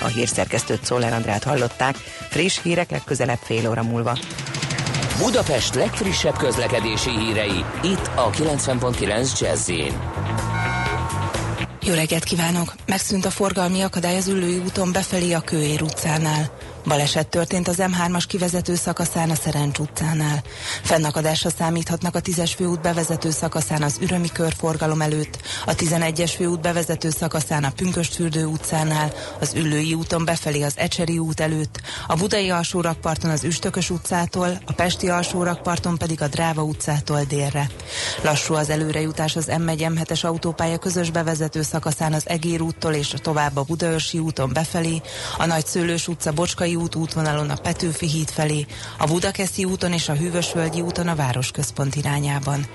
[0.00, 1.96] A hírszerkesztőt Szoller Andrát hallották,
[2.28, 4.18] friss hírek legközelebb fél óra múlva.
[5.18, 9.70] Budapest legfrissebb közlekedési hírei, itt a 90.9 jazz
[11.86, 12.74] Jó reggelt kívánok!
[12.86, 16.55] Megszűnt a forgalmi akadály az ülői úton befelé a Kőér utcánál.
[16.86, 20.42] Baleset történt az M3-as kivezető szakaszán a Szerencs utcánál.
[20.82, 27.10] Fennakadásra számíthatnak a 10-es főút bevezető szakaszán az Ürömi körforgalom előtt, a 11-es főút bevezető
[27.10, 33.30] szakaszán a Pünköstfürdő utcánál, az Üllői úton befelé az Ecseri út előtt, a Budai alsórakparton
[33.30, 37.70] az Üstökös utcától, a Pesti alsórakparton pedig a Dráva utcától délre.
[38.22, 43.62] Lassú az előrejutás az M1-M7-es autópálya közös bevezető szakaszán az Egér úttól és tovább a
[43.62, 45.00] Budaörsi úton befelé,
[45.38, 48.66] a Nagyszőlős utca Bocskai út útvonalon a Petőfi híd felé,
[48.98, 52.66] a Budakeszi úton és a Hűvösvölgyi úton a városközpont irányában.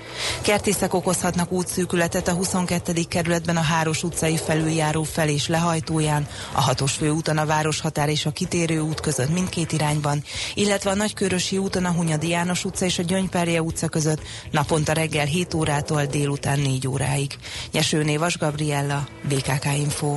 [0.42, 2.92] Kertészek okozhatnak útszűkületet a 22.
[3.08, 8.30] kerületben a Háros utcai felüljáró fel és lehajtóján, a hatos főúton a Városhatár és a
[8.30, 13.02] kitérő út között mindkét irányban, illetve a Nagykörösi úton a Hunyadi János utca és a
[13.02, 17.36] Gyöngyperje utca között naponta reggel 7 órától délután 4 óráig.
[17.72, 20.16] Nyesőné Vas Gabriella, BKK Info.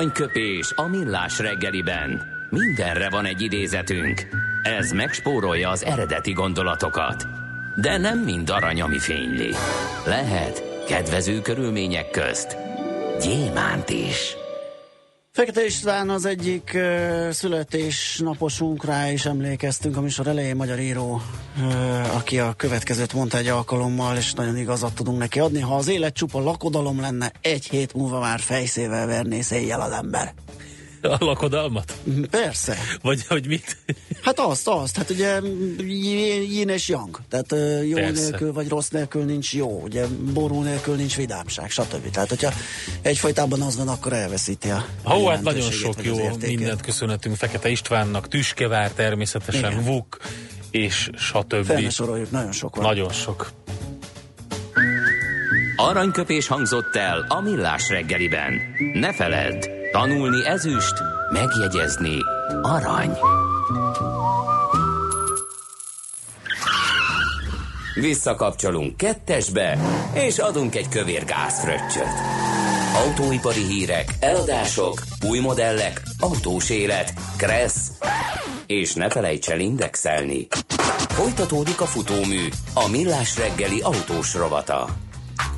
[0.00, 2.22] Aranyköpés a millás reggeliben.
[2.50, 4.26] Mindenre van egy idézetünk.
[4.62, 7.26] Ez megspórolja az eredeti gondolatokat.
[7.76, 9.54] De nem mind arany, ami fényli.
[10.06, 12.56] Lehet kedvező körülmények közt
[13.22, 14.36] gyémánt is.
[15.32, 21.20] Fekete István az egyik uh, születésnaposunkra is emlékeztünk, a műsor elején magyar író,
[22.14, 25.60] aki a következőt mondta egy alkalommal, és nagyon igazat tudunk neki adni.
[25.60, 30.34] Ha az élet csupa lakodalom lenne, egy hét múlva már fejszével verné széjjel az ember.
[31.02, 31.94] A lakodalmat?
[32.30, 32.76] Persze.
[33.02, 33.76] Vagy hogy mit?
[34.22, 34.96] Hát azt, azt.
[34.96, 35.40] Hát ugye
[36.50, 37.20] yin és yang.
[37.28, 37.54] Tehát
[37.88, 38.22] jó Persze.
[38.22, 39.80] nélkül vagy rossz nélkül nincs jó.
[39.82, 42.10] Ugye ború nélkül nincs vidámság, stb.
[42.10, 42.52] Tehát hogyha
[43.02, 48.28] egyfajtában az van, akkor elveszíti a Hó, hát nagyon sok jó mindent köszönhetünk Fekete Istvánnak,
[48.28, 49.84] Tüskevár természetesen, Igen.
[49.84, 50.18] Vuk
[50.70, 51.64] és stb.
[51.64, 52.84] Felnesoroljuk, nagyon sok van.
[52.84, 53.50] Nagyon sok.
[55.76, 58.60] Aranyköpés hangzott el a millás reggeliben.
[58.94, 60.94] Ne feledd, Tanulni ezüst,
[61.32, 62.16] megjegyezni
[62.62, 63.18] arany.
[67.94, 69.78] Visszakapcsolunk kettesbe,
[70.14, 72.12] és adunk egy kövér gázfröccsöt.
[72.94, 77.90] Autóipari hírek, eladások, új modellek, autós élet, kressz,
[78.70, 80.46] és ne felejts el indexelni.
[81.08, 84.88] Folytatódik a futómű, a millás reggeli autós rovata.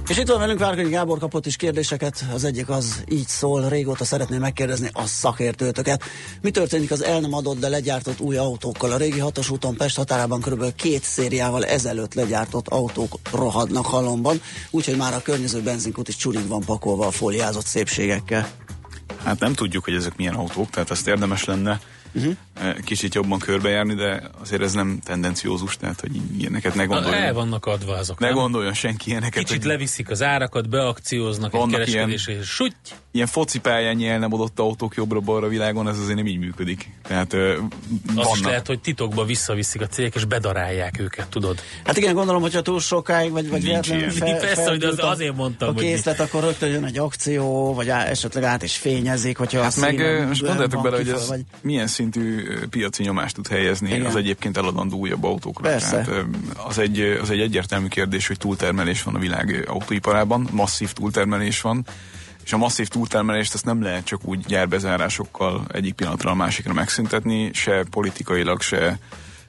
[0.09, 2.25] És itt van velünk Várkonyi Gábor kapott is kérdéseket.
[2.35, 6.03] Az egyik az így szól, régóta szeretném megkérdezni a szakértőtöket.
[6.41, 8.93] Mi történik az el nem adott, de legyártott új autókkal?
[8.93, 10.75] A régi hatos úton Pest határában kb.
[10.75, 16.61] két szériával ezelőtt legyártott autók rohadnak halomban, úgyhogy már a környező benzinkút is csurig van
[16.61, 18.49] pakolva a fóliázott szépségekkel.
[19.25, 21.81] Hát nem tudjuk, hogy ezek milyen autók, tehát ezt érdemes lenne
[22.15, 22.37] uh-huh.
[22.85, 27.23] kicsit jobban körbejárni, de azért ez nem tendenciózus, tehát hogy ilyeneket ne gondoljon.
[27.23, 28.19] El vannak adva azok.
[28.19, 28.35] Ne nem?
[28.35, 29.43] gondoljon senki ilyeneket.
[29.43, 32.75] Kicsit hogy leviszik az árakat, beakcióznak egy kereskedésre, és suty!
[33.11, 36.91] Ilyen focipályányi el nem adott autók jobbra-balra világon, ez azért nem így működik.
[37.03, 37.41] Tehát, uh,
[38.07, 38.35] Az vannak.
[38.35, 41.61] is lehet, hogy titokba visszaviszik a cégek, és bedarálják őket, tudod?
[41.85, 45.69] Hát igen, gondolom, hogyha túl sokáig, vagy, vagy véletlenül fel, Persze, hogy az, azért mondtam,
[45.69, 49.63] a készlet, hogy akkor rögtön jön egy akció, vagy á, esetleg át is fényezik, hogyha
[49.63, 51.41] hát meg most gondoljátok bele, hogy ez vagy...
[51.61, 54.07] milyen szintű piaci nyomást tud helyezni Igen.
[54.07, 55.69] az egyébként eladandó újabb autókra.
[55.69, 56.01] Persze.
[56.01, 56.25] Tehát
[56.67, 61.87] az egy, az egy egyértelmű kérdés, hogy túltermelés van a világ autóiparában, masszív túltermelés van,
[62.45, 67.51] és a masszív túltermelést ezt nem lehet csak úgy gyárbezárásokkal egyik pillanatra a másikra megszüntetni,
[67.53, 68.99] se politikailag, se,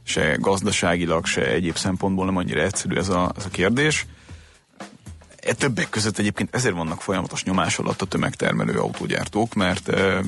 [0.04, 4.06] se gazdaságilag, se egyéb szempontból nem annyira egyszerű ez a, ez a kérdés.
[5.46, 10.22] E többek között egyébként ezért vannak folyamatos nyomás alatt a tömegtermelő autógyártók, mert e,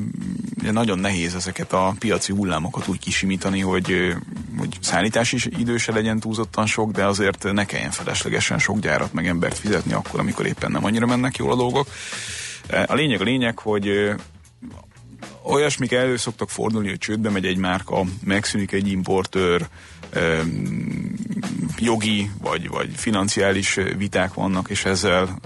[0.71, 4.15] nagyon nehéz ezeket a piaci hullámokat úgy kisimítani, hogy,
[4.57, 9.27] hogy szállítási idő se legyen túlzottan sok, de azért ne kelljen feleslegesen sok gyárat meg
[9.27, 11.87] embert fizetni akkor, amikor éppen nem annyira mennek jól a dolgok.
[12.85, 14.15] A lényeg a lényeg, hogy
[15.43, 19.67] olyasmik elő szoktak fordulni, hogy csődbe megy egy márka, megszűnik egy importőr,
[21.79, 25.39] jogi vagy, vagy financiális viták vannak, és ezzel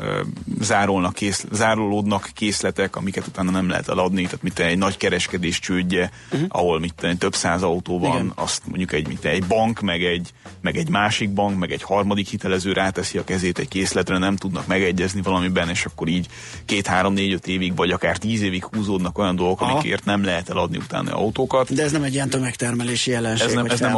[0.61, 6.11] zárolnak kész, zárolódnak készletek, amiket utána nem lehet eladni, tehát mit egy nagy kereskedés csődje,
[6.31, 6.47] uh-huh.
[6.49, 8.31] ahol mit több száz autó van, Igen.
[8.35, 10.29] azt mondjuk egy, mit egy bank, meg egy,
[10.61, 14.67] meg egy másik bank, meg egy harmadik hitelező ráteszi a kezét egy készletre, nem tudnak
[14.67, 16.27] megegyezni valamiben, és akkor így
[16.65, 19.71] két, három, négy, öt évig, vagy akár tíz évig húzódnak olyan dolgok, Aha.
[19.71, 21.73] amikért nem lehet eladni utána autókat.
[21.73, 23.47] De ez nem egy ilyen tömegtermelési jelenség.
[23.47, 23.95] Ez nem, ez nem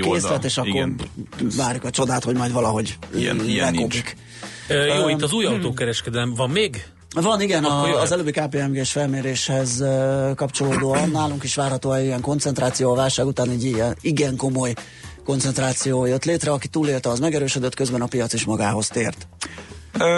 [0.00, 0.48] autógyártói oldal.
[0.48, 1.00] és akkor Igen.
[1.56, 4.02] várjuk a csodát, hogy majd valahogy ilyen, ilyen nincs.
[4.68, 6.84] E, jó, um, itt az új autókereskedelem van még?
[7.14, 9.84] Van, igen, a, az előbbi KPMG-s felméréshez
[10.34, 14.74] kapcsolódóan nálunk is várható egy ilyen koncentráció a válság után egy ilyen igen komoly
[15.24, 19.26] koncentráció jött létre, aki túlélte, az megerősödött, közben a piac is magához tért.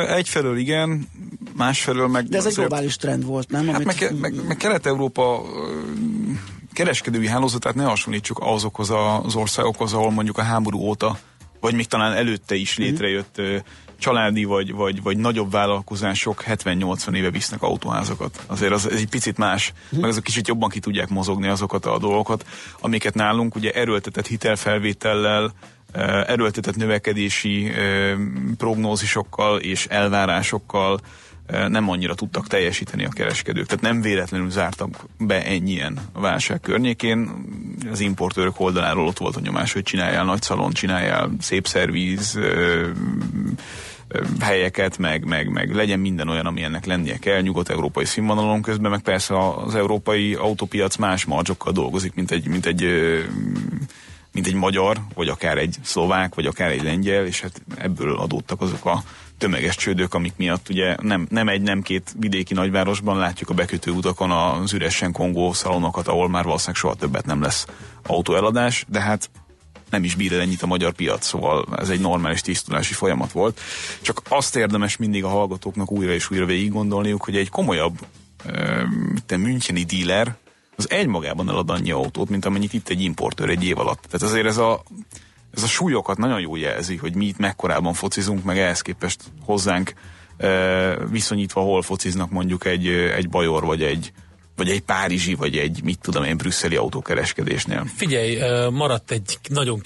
[0.08, 1.08] Egyfelől igen,
[1.56, 2.24] másfelől meg...
[2.24, 3.66] De ez azért, egy globális trend volt, nem?
[3.66, 3.86] Hát Amit...
[3.86, 5.42] meg, meg, meg Kelet-Európa
[6.76, 8.90] kereskedői hálózatát ne hasonlítsuk azokhoz
[9.22, 11.18] az országokhoz, ahol mondjuk a háború óta,
[11.60, 12.86] vagy még talán előtte is mhm.
[12.86, 13.40] létrejött
[13.98, 18.44] családi vagy, vagy, vagy nagyobb vállalkozások 70-80 éve visznek autóházakat.
[18.46, 20.00] Azért az, ez egy picit más, uh-huh.
[20.00, 22.46] meg azok kicsit jobban ki tudják mozogni azokat a dolgokat,
[22.80, 25.52] amiket nálunk ugye erőltetett hitelfelvétellel,
[26.26, 27.70] erőltetett növekedési
[28.56, 31.00] prognózisokkal és elvárásokkal
[31.46, 33.66] nem annyira tudtak teljesíteni a kereskedők.
[33.66, 37.30] Tehát nem véletlenül zártak be ennyien a válság környékén.
[37.90, 42.38] Az importőrök oldaláról ott volt a nyomás, hogy csináljál nagy szalon, csináljál szép szervíz,
[44.40, 49.00] helyeket, meg, meg, meg legyen minden olyan, ami ennek lennie kell, nyugat-európai színvonalon közben, meg
[49.00, 52.84] persze az európai autópiac más marzsokkal dolgozik, mint egy, mint egy
[54.32, 58.60] mint egy magyar, vagy akár egy szlovák, vagy akár egy lengyel, és hát ebből adódtak
[58.60, 59.02] azok a
[59.38, 63.90] tömeges csődök, amik miatt ugye nem, nem egy, nem két vidéki nagyvárosban látjuk a bekötő
[63.90, 67.66] utakon az üresen kongó szalonokat, ahol már valószínűleg soha többet nem lesz
[68.02, 69.30] autóeladás, de hát
[69.90, 73.60] nem is bír el ennyit a magyar piac, szóval ez egy normális tisztulási folyamat volt.
[74.00, 77.98] Csak azt érdemes mindig a hallgatóknak újra és újra végig gondolniuk, hogy egy komolyabb
[79.26, 80.36] te Müncheni díler
[80.76, 84.02] az egymagában elad annyi autót, mint amennyit itt egy importőr egy év alatt.
[84.02, 84.82] Tehát azért ez a,
[85.56, 89.92] ez a súlyokat nagyon jól jelzi, hogy mi itt mekkorában focizunk, meg ehhez képest hozzánk
[91.10, 94.12] viszonyítva, hol fociznak mondjuk egy, egy Bajor, vagy egy,
[94.56, 97.84] vagy egy párizsi, vagy egy, mit tudom én, brüsszeli autókereskedésnél.
[97.94, 98.38] Figyelj,
[98.70, 99.80] maradt egy nagyon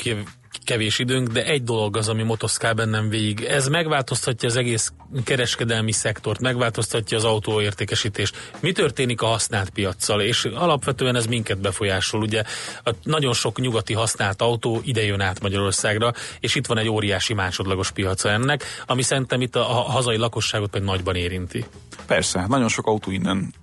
[0.70, 3.40] kevés időnk, de egy dolog az, ami motoszkál bennem végig.
[3.40, 4.92] Ez megváltoztatja az egész
[5.24, 8.52] kereskedelmi szektort, megváltoztatja az autóértékesítést.
[8.60, 10.20] Mi történik a használt piaccal?
[10.20, 12.20] És alapvetően ez minket befolyásol.
[12.20, 12.42] Ugye
[12.84, 17.34] a nagyon sok nyugati használt autó ide jön át Magyarországra, és itt van egy óriási
[17.34, 21.64] másodlagos piaca ennek, ami szerintem itt a, hazai lakosságot pedig nagyban érinti.
[22.06, 23.54] Persze, nagyon sok autó innen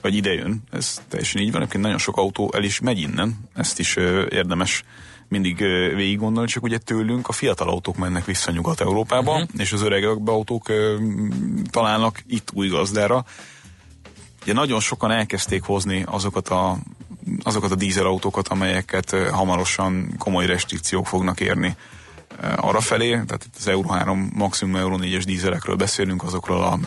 [0.00, 3.36] vagy ide jön, ez teljesen így van, egyébként nagyon sok autó el is megy innen,
[3.54, 4.82] ezt is ö, érdemes
[5.28, 5.56] mindig
[5.94, 9.48] végig gondolni, csak ugye tőlünk a fiatal autók mennek vissza Nyugat-Európába, uh-huh.
[9.56, 10.72] és az öreg autók
[11.70, 13.24] találnak itt új gazdára.
[14.42, 16.76] Ugye nagyon sokan elkezdték hozni azokat a,
[17.42, 21.76] azokat a dízelautókat, amelyeket hamarosan komoly restrikciók fognak érni
[22.56, 26.78] arra felé, tehát itt az Euro 3, maximum Euro 4-es dízelekről beszélünk, azokról a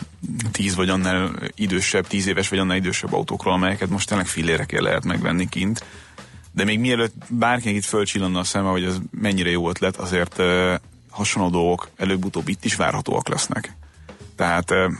[0.52, 5.04] 10 vagy annál idősebb, 10 éves vagy annál idősebb autókról, amelyeket most tényleg fillérekért lehet
[5.04, 5.84] megvenni kint
[6.52, 10.74] de még mielőtt bárkinek itt fölcsillanna a szeme, hogy ez mennyire jó ötlet, azért uh,
[11.10, 13.76] hasonló dolgok előbb-utóbb itt is várhatóak lesznek.
[14.36, 14.92] Tehát uh,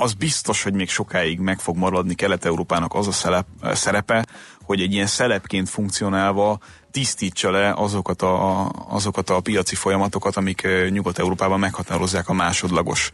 [0.00, 4.26] az biztos, hogy még sokáig meg fog maradni Kelet-Európának az a szelep, szerepe,
[4.62, 6.58] hogy egy ilyen szelepként funkcionálva
[6.90, 13.10] tisztítsa le azokat a, azokat a piaci folyamatokat, amik Nyugat-Európában meghatározzák a másodlagos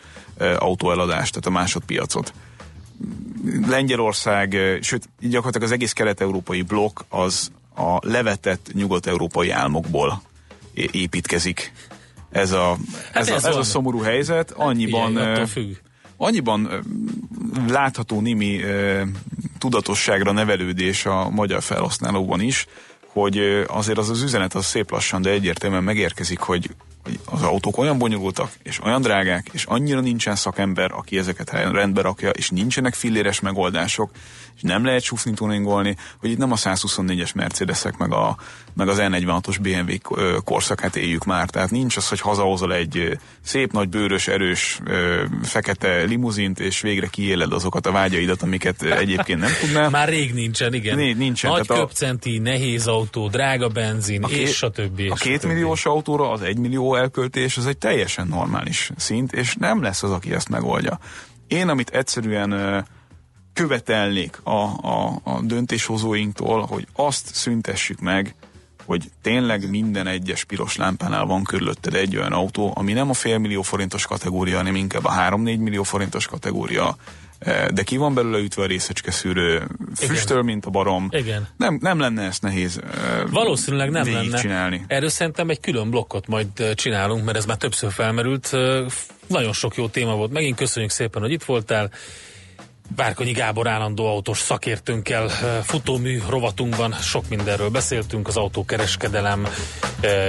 [0.59, 2.33] autóeladást, tehát a másodpiacot.
[3.67, 10.23] Lengyelország, sőt, gyakorlatilag az egész kelet-európai blokk az a levetett nyugat-európai álmokból
[10.75, 11.73] építkezik.
[12.31, 12.77] Ez a,
[13.13, 14.51] hát ez, ez, a, ez a szomorú helyzet.
[14.51, 15.49] Annyiban, Igen,
[16.17, 16.85] annyiban
[17.69, 18.61] látható némi
[19.59, 22.67] tudatosságra nevelődés a magyar felhasználóban is,
[23.07, 26.71] hogy azért az az üzenet az szép lassan, de egyértelműen megérkezik, hogy
[27.25, 32.31] az autók olyan bonyolultak, és olyan drágák, és annyira nincsen szakember, aki ezeket rendbe rakja,
[32.31, 34.11] és nincsenek filléres megoldások,
[34.57, 38.37] és nem lehet csúszni tuningolni, hogy itt nem a 124-es Mercedesek meg, a,
[38.73, 41.51] meg az N46-os BMW korszakát éljük már.
[41.51, 44.81] Tehát nincs az, hogy hazahozol egy szép nagy bőrös, erős,
[45.43, 49.91] fekete limuzint, és végre kiéled azokat a vágyaidat, amiket egyébként nem tudnál.
[49.91, 50.97] Már rég nincsen, igen.
[50.97, 51.51] Né, nincsen.
[51.51, 55.09] Nagy köpcenti, a, nehéz autó, drága benzin, a és a többi.
[55.09, 59.83] A két milliós autóra az egy millió elköltés, az egy teljesen normális szint, és nem
[59.83, 60.99] lesz az, aki ezt megoldja.
[61.47, 62.85] Én, amit egyszerűen
[63.53, 68.35] követelnék a, a, a döntéshozóinktól, hogy azt szüntessük meg,
[68.85, 73.63] hogy tényleg minden egyes piros lámpánál van körülötted egy olyan autó, ami nem a félmillió
[73.63, 76.97] forintos kategória, hanem inkább a 3-4 millió forintos kategória,
[77.73, 80.45] de ki van belőle ütve a részecske szűrő, füstöl, Igen.
[80.45, 81.09] mint a barom.
[81.11, 81.49] Igen.
[81.57, 84.39] Nem, nem lenne ezt nehéz e, Valószínűleg nem lenne.
[84.39, 84.85] Csinálni.
[84.87, 88.51] Erről szerintem egy külön blokkot majd e, csinálunk, mert ez már többször felmerült.
[89.27, 90.33] Nagyon sok jó téma volt.
[90.33, 91.91] Megint köszönjük szépen, hogy itt voltál.
[92.97, 95.29] Várkonyi Gábor állandó autós szakértőnkkel
[95.63, 99.47] futómű rovatunkban sok mindenről beszéltünk, az autókereskedelem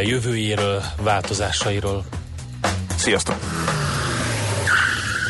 [0.04, 2.06] jövőjéről, változásairól.
[2.96, 3.36] Sziasztok!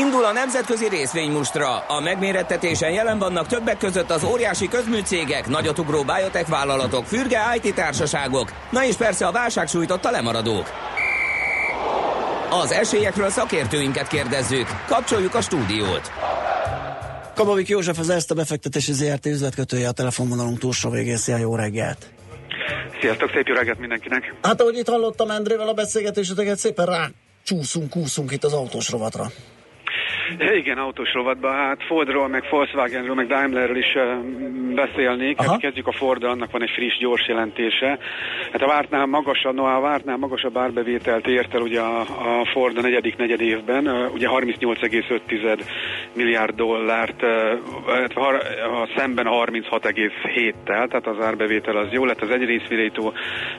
[0.00, 1.78] Indul a nemzetközi részvénymustra.
[1.78, 8.52] A megmérettetésen jelen vannak többek között az óriási közműcégek, nagyotugró biotech vállalatok, fürge IT társaságok,
[8.70, 10.70] na és persze a válság sújtotta lemaradók.
[12.50, 14.66] Az esélyekről szakértőinket kérdezzük.
[14.86, 16.10] Kapcsoljuk a stúdiót.
[17.34, 21.16] Kabavik József az ezt a befektetési ZRT üzletkötője a telefonvonalunk túlsó végén.
[21.16, 22.10] Szia, jó reggelt!
[23.00, 24.34] Sziasztok, szép jó reggelt mindenkinek!
[24.42, 27.08] Hát ahogy itt hallottam Endrével a beszélgetéseket, szépen rá
[27.44, 29.26] csúszunk, kúszunk itt az autós rovatra.
[30.38, 31.54] Igen, autós rovatban.
[31.54, 33.96] Hát Fordról, meg Volkswagenről, meg Daimlerről is
[34.74, 35.42] beszélnék.
[35.42, 37.98] Hát kezdjük a Ford, annak van egy friss, gyors jelentése.
[38.52, 42.78] Hát a vártnál magasabb, no, a vártnál magasabb árbevételt ért el ugye a, a Ford
[42.78, 45.60] a negyedik negyed évben, ugye 38,5
[46.12, 47.38] milliárd dollárt, uh,
[48.14, 48.34] a,
[48.82, 52.22] a szemben 36,7-tel, tehát az árbevétel az jó lett.
[52.22, 53.12] Az egy részvirító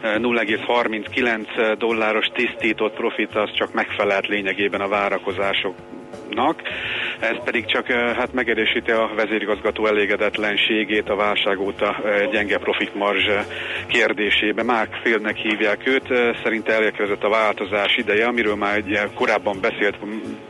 [0.03, 5.75] 0,39 dolláros tisztított profit az csak megfelelt lényegében a várakozások
[6.35, 6.61] nak.
[7.19, 11.95] Ez pedig csak hát megerősíti a vezérigazgató elégedetlenségét a válság óta
[12.31, 13.29] gyenge profitmarzs
[13.87, 14.65] kérdésében.
[14.65, 16.07] Mark Fieldnek hívják őt,
[16.43, 19.97] szerint elérkezett a változás ideje, amiről már egy korábban beszélt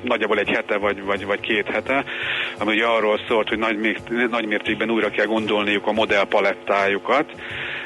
[0.02, 2.04] nagyjából egy hete vagy, vagy, vagy két hete,
[2.58, 3.98] ami ugye arról szólt, hogy nagy,
[4.30, 7.32] nagy mértékben újra kell gondolniuk a modellpalettájukat.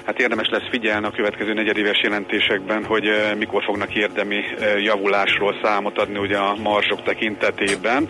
[0.06, 3.04] Hát érdemes lesz figyelni a következő negyedéves jelentésekben, hogy
[3.38, 4.44] mikor fognak érdemi
[4.84, 8.10] javulásról számot adni ugye a marzsok tekintetében.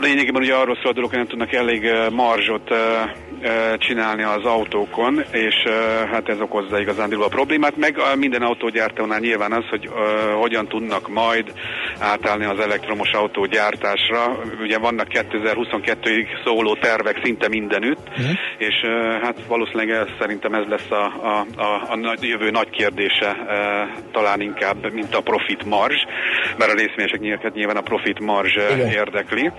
[0.00, 2.74] Lényegében ugye arról szól a dolog, hogy nem tudnak elég marzsot
[3.78, 5.54] csinálni az autókon, és
[6.10, 9.90] hát ez okozza igazán a problémát, meg minden autógyártónál nyilván az, hogy
[10.40, 11.52] hogyan tudnak majd
[11.98, 14.38] átállni az elektromos autógyártásra.
[14.60, 18.30] Ugye vannak 2022-ig szóló tervek szinte mindenütt, uh-huh.
[18.58, 18.74] és
[19.22, 23.36] hát valószínűleg szerintem ez lesz a, a, a, a jövő nagy kérdése
[24.12, 26.04] talán inkább, mint a profit marzs,
[26.58, 28.56] mert a részvényesek nyilván a profit marzs
[28.92, 29.50] érdekli.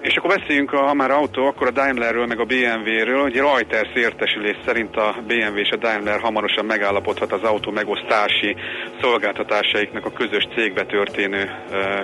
[0.00, 4.56] És akkor beszéljünk, ha már autó, akkor a Daimlerről, meg a BMW-ről, hogy Reuters értesülés
[4.66, 8.56] szerint a BMW és a Daimler hamarosan megállapodhat az autó megosztási
[9.00, 11.50] szolgáltatásaiknak a közös cégbe történő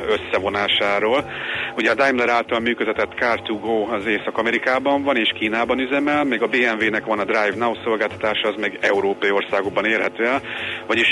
[0.08, 1.30] összevonásáról.
[1.76, 7.04] Ugye a Daimler által működtetett Car2Go az Észak-Amerikában van és Kínában üzemel, még a BMW-nek
[7.04, 10.42] van a Drive Now szolgáltatása, az meg európai országokban érhető el,
[10.86, 11.10] vagyis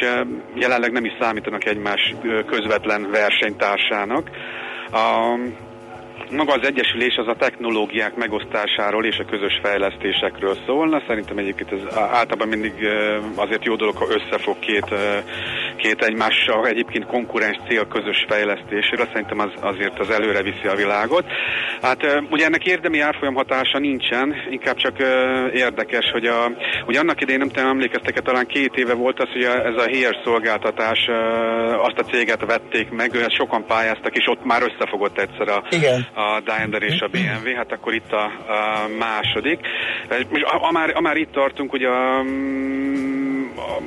[0.55, 2.14] jelenleg nem is számítanak egymás
[2.47, 4.30] közvetlen versenytársának.
[4.93, 5.39] A
[6.30, 11.02] maga az egyesülés az a technológiák megosztásáról és a közös fejlesztésekről szólna.
[11.06, 12.72] Szerintem egyébként ez általában mindig
[13.34, 14.94] azért jó dolog, ha összefog két,
[15.77, 19.05] két egymással egyébként konkurens cél közös fejlesztésére.
[19.12, 21.25] Szerintem az azért az előre viszi a világot.
[21.83, 24.97] Hát ugye ennek érdemi árfolyam hatása nincsen, inkább csak
[25.53, 26.51] érdekes, hogy a,
[26.87, 30.16] ugye annak idején nem tudom, emlékeztek talán két éve volt az, hogy ez a HR
[30.25, 31.09] szolgáltatás
[31.79, 36.41] azt a céget vették meg, sokan pályáztak, és ott már összefogott egyszer a, Igen a
[36.41, 39.61] Daimler és a BMW, hát akkor itt a, a második.
[40.31, 43.81] És a, a, már, a már itt tartunk, hogy a, a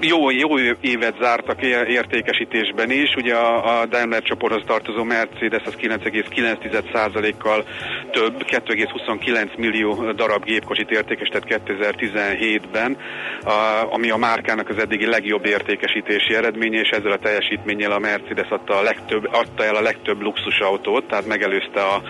[0.00, 3.14] jó, jó évet zártak értékesítésben is.
[3.16, 7.64] Ugye a, a Daimler csoporthoz tartozó Mercedes az 9,9%-kal
[8.10, 12.96] több, 2,29 millió darab gépkocsit értékesített 2017-ben,
[13.44, 18.48] a, ami a márkának az eddigi legjobb értékesítési eredménye, és ezzel a teljesítménnyel a Mercedes
[18.48, 22.02] adta, a legtöbb, adta el a legtöbb luxusautót, tehát megelőzte a,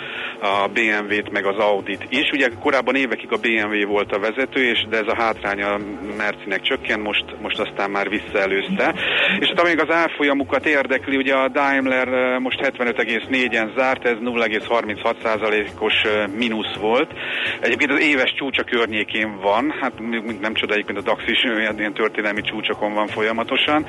[0.46, 2.30] a BMW-t meg az Audit is.
[2.32, 5.80] Ugye korábban évekig a BMW volt a vezető, és de ez a hátránya a
[6.16, 8.94] Mercinek csökken, most, most azt aztán már visszaelőzte.
[9.38, 15.94] És hát amíg az árfolyamukat érdekli, ugye a Daimler most 75,4-en zárt, ez 0,36%-os
[16.36, 17.10] mínusz volt.
[17.60, 19.92] Egyébként az éves csúcsa környékén van, hát
[20.40, 21.44] nem csodáljuk, mint a DAX is
[21.78, 23.86] ilyen történelmi csúcsokon van folyamatosan.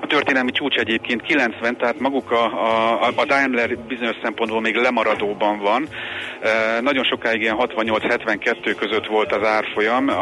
[0.00, 5.58] A történelmi csúcs egyébként 90, tehát maguk a, a, a Daimler bizonyos szempontból még lemaradóban
[5.58, 5.88] van.
[6.42, 10.08] E, nagyon sokáig ilyen 68-72 között volt az árfolyam.
[10.08, 10.14] E,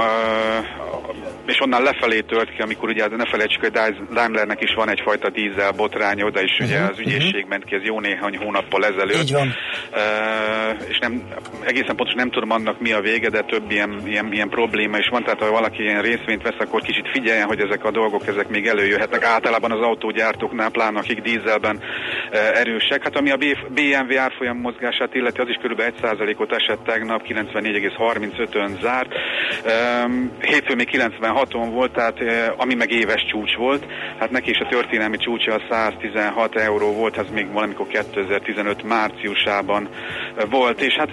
[1.47, 3.73] és onnan lefelé tört ki, amikor ugye ne felejtsük, hogy
[4.13, 7.49] Daimlernek is van egyfajta dízel botránya, oda is uh-huh, ugye mhm, az ügyészség uh-huh.
[7.49, 9.23] ment ki, ez jó néhány hónappal ezelőtt.
[9.23, 9.55] Így van.
[9.93, 11.23] Uh, és nem,
[11.65, 15.09] egészen pontosan nem tudom annak mi a vége, de több ilyen, ilyen, ilyen probléma is
[15.09, 18.49] van, tehát ha valaki ilyen részvényt vesz, akkor kicsit figyeljen, hogy ezek a dolgok ezek
[18.49, 19.25] még előjöhetnek.
[19.25, 23.03] Általában az autógyártóknál, pláne akik dízelben uh, erősek.
[23.03, 23.39] Hát ami a
[23.69, 25.83] BMW árfolyam mozgását illeti, az is kb.
[26.03, 29.13] 1%-ot esett tegnap, 94,35-ön zárt.
[30.05, 32.19] Um, hétfőn még 90 6-on volt, tehát
[32.57, 33.87] ami meg éves csúcs volt,
[34.19, 39.89] hát neki is a történelmi csúcsa a 116 euró volt, ez még valamikor 2015 márciusában
[40.51, 41.11] volt, és hát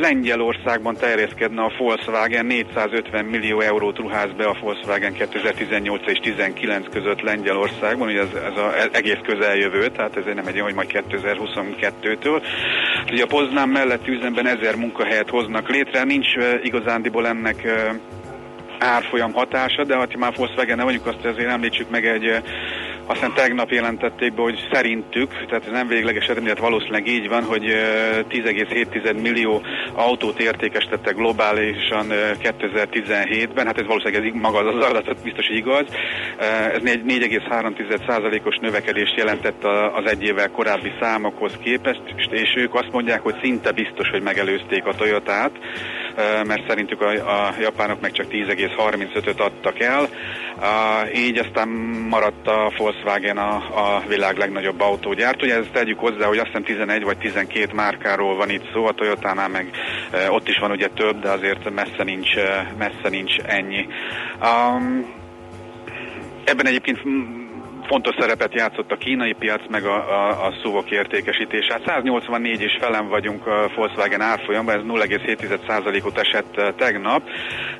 [0.00, 7.20] Lengyelországban terjeszkedne a Volkswagen, 450 millió eurót ruház be a Volkswagen 2018 és 19 között
[7.20, 12.42] Lengyelországban, ugye ez, ez az egész közeljövő, tehát ez nem egy olyan, hogy majd 2022-től.
[13.12, 16.28] Ugye a Poznán mellett üzemben ezer munkahelyet hoznak létre, nincs
[16.62, 17.66] igazándiból ennek
[18.78, 22.42] árfolyam hatása, de ha már Volkswagen nem vagyunk, azt azért említsük meg egy
[23.06, 27.44] aztán tegnap jelentették be, hogy szerintük, tehát ez nem végleges eredmény, hát valószínűleg így van,
[27.44, 27.64] hogy
[28.30, 29.62] 10,7 millió
[29.94, 32.06] autót értékestettek globálisan
[32.42, 35.86] 2017-ben, hát ez valószínűleg ez maga az adat, biztos igaz.
[36.72, 43.34] Ez 4,3%-os növekedést jelentett az egy évvel korábbi számokhoz képest, és ők azt mondják, hogy
[43.42, 45.52] szinte biztos, hogy megelőzték a Toyotát,
[46.46, 50.08] mert szerintük a, a japánok meg csak 10,35-öt adtak el.
[51.14, 51.68] Így aztán
[52.08, 52.93] maradt a Volkswagen
[53.36, 55.56] a, a világ legnagyobb autógyártója.
[55.56, 59.48] Ezt tegyük hozzá, hogy azt hiszem 11 vagy 12 márkáról van itt szó, a Toyotánál
[59.48, 59.70] meg
[60.28, 62.34] ott is van ugye több, de azért messze nincs,
[62.78, 63.86] messze nincs ennyi.
[64.42, 65.14] Um,
[66.44, 66.98] ebben egyébként
[67.86, 71.66] fontos szerepet játszott a kínai piac, meg a, a, a szuvok értékesítés.
[71.70, 77.22] Hát 184 és felem vagyunk a Volkswagen árfolyamban, ez 0,7%-ot esett tegnap.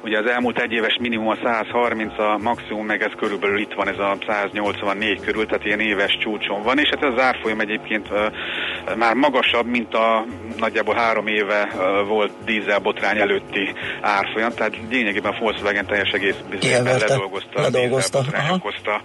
[0.02, 3.88] Ugye az elmúlt egy éves minimum a 130, a maximum meg ez körülbelül itt van,
[3.88, 8.08] ez a 184 körül, tehát ilyen éves csúcson van, és hát az árfolyam egyébként
[8.96, 10.24] már magasabb, mint a
[10.58, 11.68] nagyjából három éve
[12.06, 18.18] volt dízelbotrány előtti árfolyam, tehát lényegében a Volkswagen teljes egész ledolgozta, ledolgozta.
[18.18, 19.02] a okozta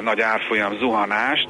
[0.00, 1.48] nagy árfolyam zuhanást,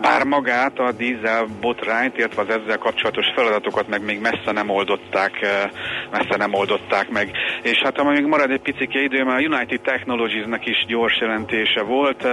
[0.00, 5.32] bár magát a dízel botrányt, illetve az ezzel kapcsolatos feladatokat meg még messze nem oldották,
[6.10, 7.30] messze nem oldották meg.
[7.62, 11.82] És hát ha még marad egy picit idő, mert a United Technologies-nek is gyors jelentése
[11.82, 12.26] volt,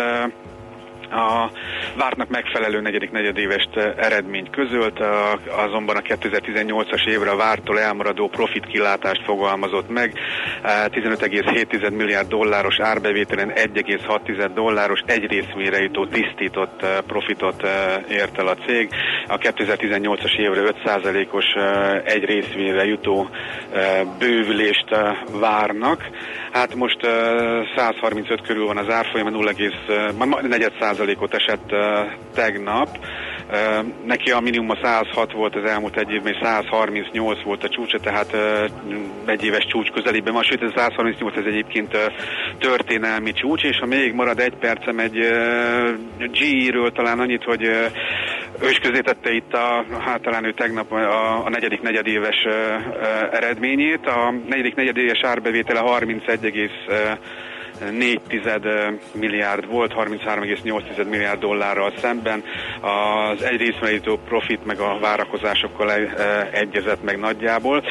[1.14, 1.51] a
[1.97, 4.99] vártnak megfelelő negyedik negyedéves eredményt közölt,
[5.66, 10.14] azonban a 2018-as évre a vártól elmaradó profit kilátást fogalmazott meg.
[10.64, 17.68] 15,7 milliárd dolláros árbevételen 1,6 dolláros egy részmére jutó tisztított profitot
[18.09, 18.89] ért el a cég.
[19.28, 21.45] A 2018-as évre 5%-os
[22.03, 23.30] egy részmére jutó
[24.20, 24.89] bővülést
[25.39, 26.09] várnak.
[26.51, 26.97] Hát most
[27.76, 30.72] 135 körül van az árfolyam, 0,4
[31.04, 31.70] százalékot esett
[32.34, 32.88] tegnap.
[34.06, 37.99] Neki a minimum a 106 volt az elmúlt egy évben, és 138 volt a csúcsa,
[37.99, 38.38] tehát
[39.26, 41.97] egy éves csúcs közelében van, sőt ez 138 ez egyébként
[42.60, 45.18] történelmi csúcs, és ha még marad egy percem egy
[46.18, 47.64] GE-ről talán annyit, hogy
[48.62, 52.45] ő is közé tette itt a, hát talán ő tegnap a, a negyedik negyedéves
[53.32, 54.06] eredményét.
[54.06, 56.72] A negyedik negyedéves árbevétele 31,
[57.91, 58.19] 4
[59.11, 62.43] milliárd volt, 33,8 milliárd dollárral szemben.
[62.81, 65.91] Az egy részmerítő profit meg a várakozásokkal
[66.51, 67.84] egyezett meg nagyjából.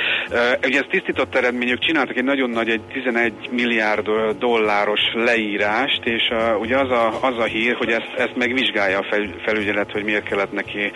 [0.65, 6.23] Ugye ez tisztított eredményük, csináltak egy nagyon nagy, egy 11 milliárd dolláros leírást, és
[6.61, 10.53] ugye az a, az a hír, hogy ezt, ezt megvizsgálja a felügyelet, hogy miért kellett
[10.53, 10.93] neki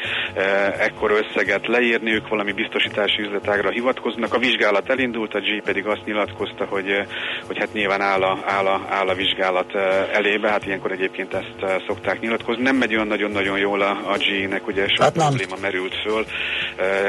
[0.78, 4.34] ekkor összeget leírni, ők valami biztosítási üzletágra hivatkoznak.
[4.34, 7.06] A vizsgálat elindult, a G pedig azt nyilatkozta, hogy,
[7.46, 9.74] hogy hát nyilván áll a, áll a áll a vizsgálat
[10.12, 12.62] elébe, hát ilyenkor egyébként ezt szokták nyilatkozni.
[12.62, 16.26] Nem megy olyan nagyon-nagyon jól a, a G-nek, ugye sok hát probléma merült föl.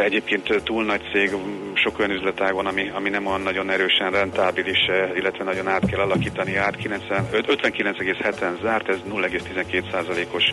[0.04, 1.30] Egyébként túl nagy cég,
[1.74, 6.00] sok olyan üzletág van, ami, ami nem olyan nagyon erősen rentábilis, illetve nagyon át kell
[6.00, 6.56] alakítani.
[6.56, 10.44] Át 59,7-en zárt, ez 0,12%-os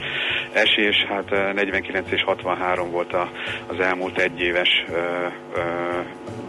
[0.53, 3.31] esés, hát 49 és 63 volt a,
[3.66, 4.85] az elmúlt egyéves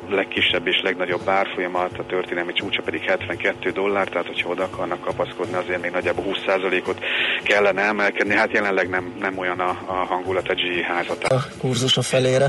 [0.09, 5.53] legkisebb és legnagyobb árfolyamat, a történelmi csúcsa pedig 72 dollár, tehát hogyha oda akarnak kapaszkodni,
[5.53, 6.99] azért még nagyjából 20%-ot
[7.43, 8.35] kellene emelkedni.
[8.35, 11.23] Hát jelenleg nem, nem olyan a, a hangulat a GE házat.
[11.23, 12.45] A kurzus a felére.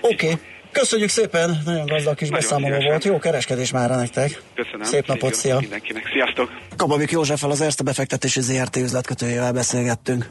[0.00, 0.14] Oké.
[0.26, 0.38] Okay.
[0.72, 2.90] Köszönjük szépen, nagyon gazdag kis nagyon beszámoló szívesen.
[2.90, 3.04] volt.
[3.04, 4.42] Jó kereskedés már nektek.
[4.54, 4.82] Köszönöm.
[4.82, 5.58] Szép napot, szia.
[5.58, 6.08] Mindenkinek.
[6.12, 6.50] Sziasztok.
[6.76, 10.26] Kababik Józseffel az Erste befektetési ZRT üzletkötőjével beszélgettünk.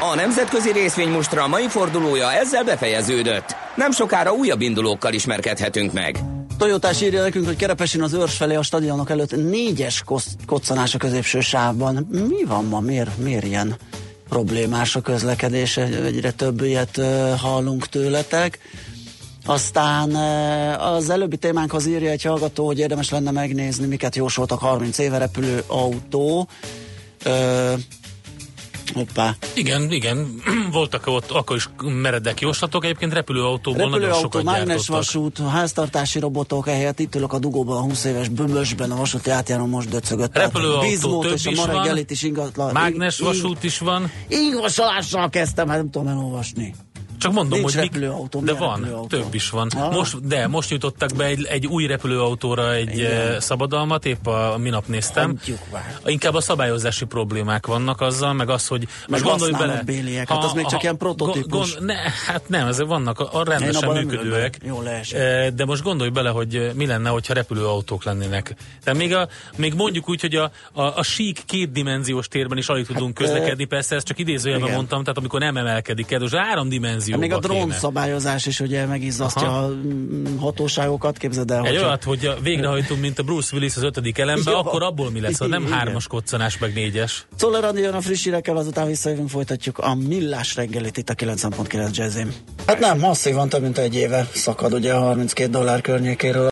[0.00, 3.56] A nemzetközi részvénymustra mai fordulója ezzel befejeződött.
[3.74, 6.16] Nem sokára újabb indulókkal ismerkedhetünk meg.
[6.60, 10.04] Toyotás írja nekünk, hogy Kerepesin az őrs felé a stadionok előtt négyes
[10.46, 12.08] koccanás a középső sávban.
[12.10, 12.80] Mi van ma?
[12.80, 13.76] Miért, miért ilyen
[14.28, 15.76] problémás a közlekedés?
[15.76, 17.00] Egyre több ilyet
[17.38, 18.58] hallunk tőletek.
[19.44, 20.14] Aztán
[20.78, 25.62] az előbbi témánkhoz írja egy hallgató, hogy érdemes lenne megnézni, miket jósoltak 30 éve repülő
[25.66, 26.48] autó.
[28.94, 29.36] Hoppá.
[29.54, 35.38] Igen, igen, voltak ott akkor is meredek jóslatok, egyébként repülőautóból Repülőautó, nagyon sokat mágnes vasút,
[35.38, 39.88] háztartási robotok, ehelyett itt ülök a dugóban a 20 éves bömbösben, a vasúti átjáró most
[39.88, 40.36] döcögött.
[40.36, 42.72] Repülőautó több és is a van, is ingatlan.
[42.72, 44.10] Mágnes vasút is van.
[44.28, 46.74] Ingvasolással kezdtem, hát nem tudom elolvasni.
[47.20, 49.06] Csak mondom, Nincs hogy repülőautó, de van, repülőautó?
[49.06, 49.68] több is van.
[49.76, 49.92] Ah.
[49.92, 53.40] Most, de most jutottak be egy, egy új repülőautóra egy Igen.
[53.40, 55.38] szabadalmat, épp a, a minap néztem.
[56.04, 59.82] Inkább a szabályozási problémák vannak azzal, meg az, hogy meg gondolj bele.
[59.84, 61.74] Béliek, hát az még csak ilyen prototípus.
[61.74, 61.96] Gond, ne,
[62.26, 64.58] hát nem, ezek vannak a, a rendesen működőek.
[64.64, 64.82] Jó
[65.54, 68.54] de most gondolj bele, hogy mi lenne, hogyha repülőautók lennének.
[68.84, 72.86] Tehát még, a, még mondjuk úgy, hogy a, a, a sík kétdimenziós térben is alig
[72.86, 77.18] tudunk hát, közlekedni, persze ezt csak idézőjelben mondtam, tehát amikor nem emelkedik el, most háromdimenzióban
[77.20, 81.66] Még a drón szabályozás is ugye megizzasztja a mm, hatóságokat, képzeld el.
[81.66, 85.38] Egy olyat, hogy végrehajtunk, mint a Bruce Willis az ötödik elembe, akkor abból mi lesz?
[85.38, 87.26] Nem hármas koccanás, meg négyes.
[87.36, 91.96] Czoller Andi jön a friss hírekkel, azután visszajövünk, folytatjuk a millás reggelit itt a 9.9
[91.96, 92.34] jazzim.
[92.66, 96.48] Hát nem, masszívan több mint egy éve szakad ugye a 32 dollár környékéről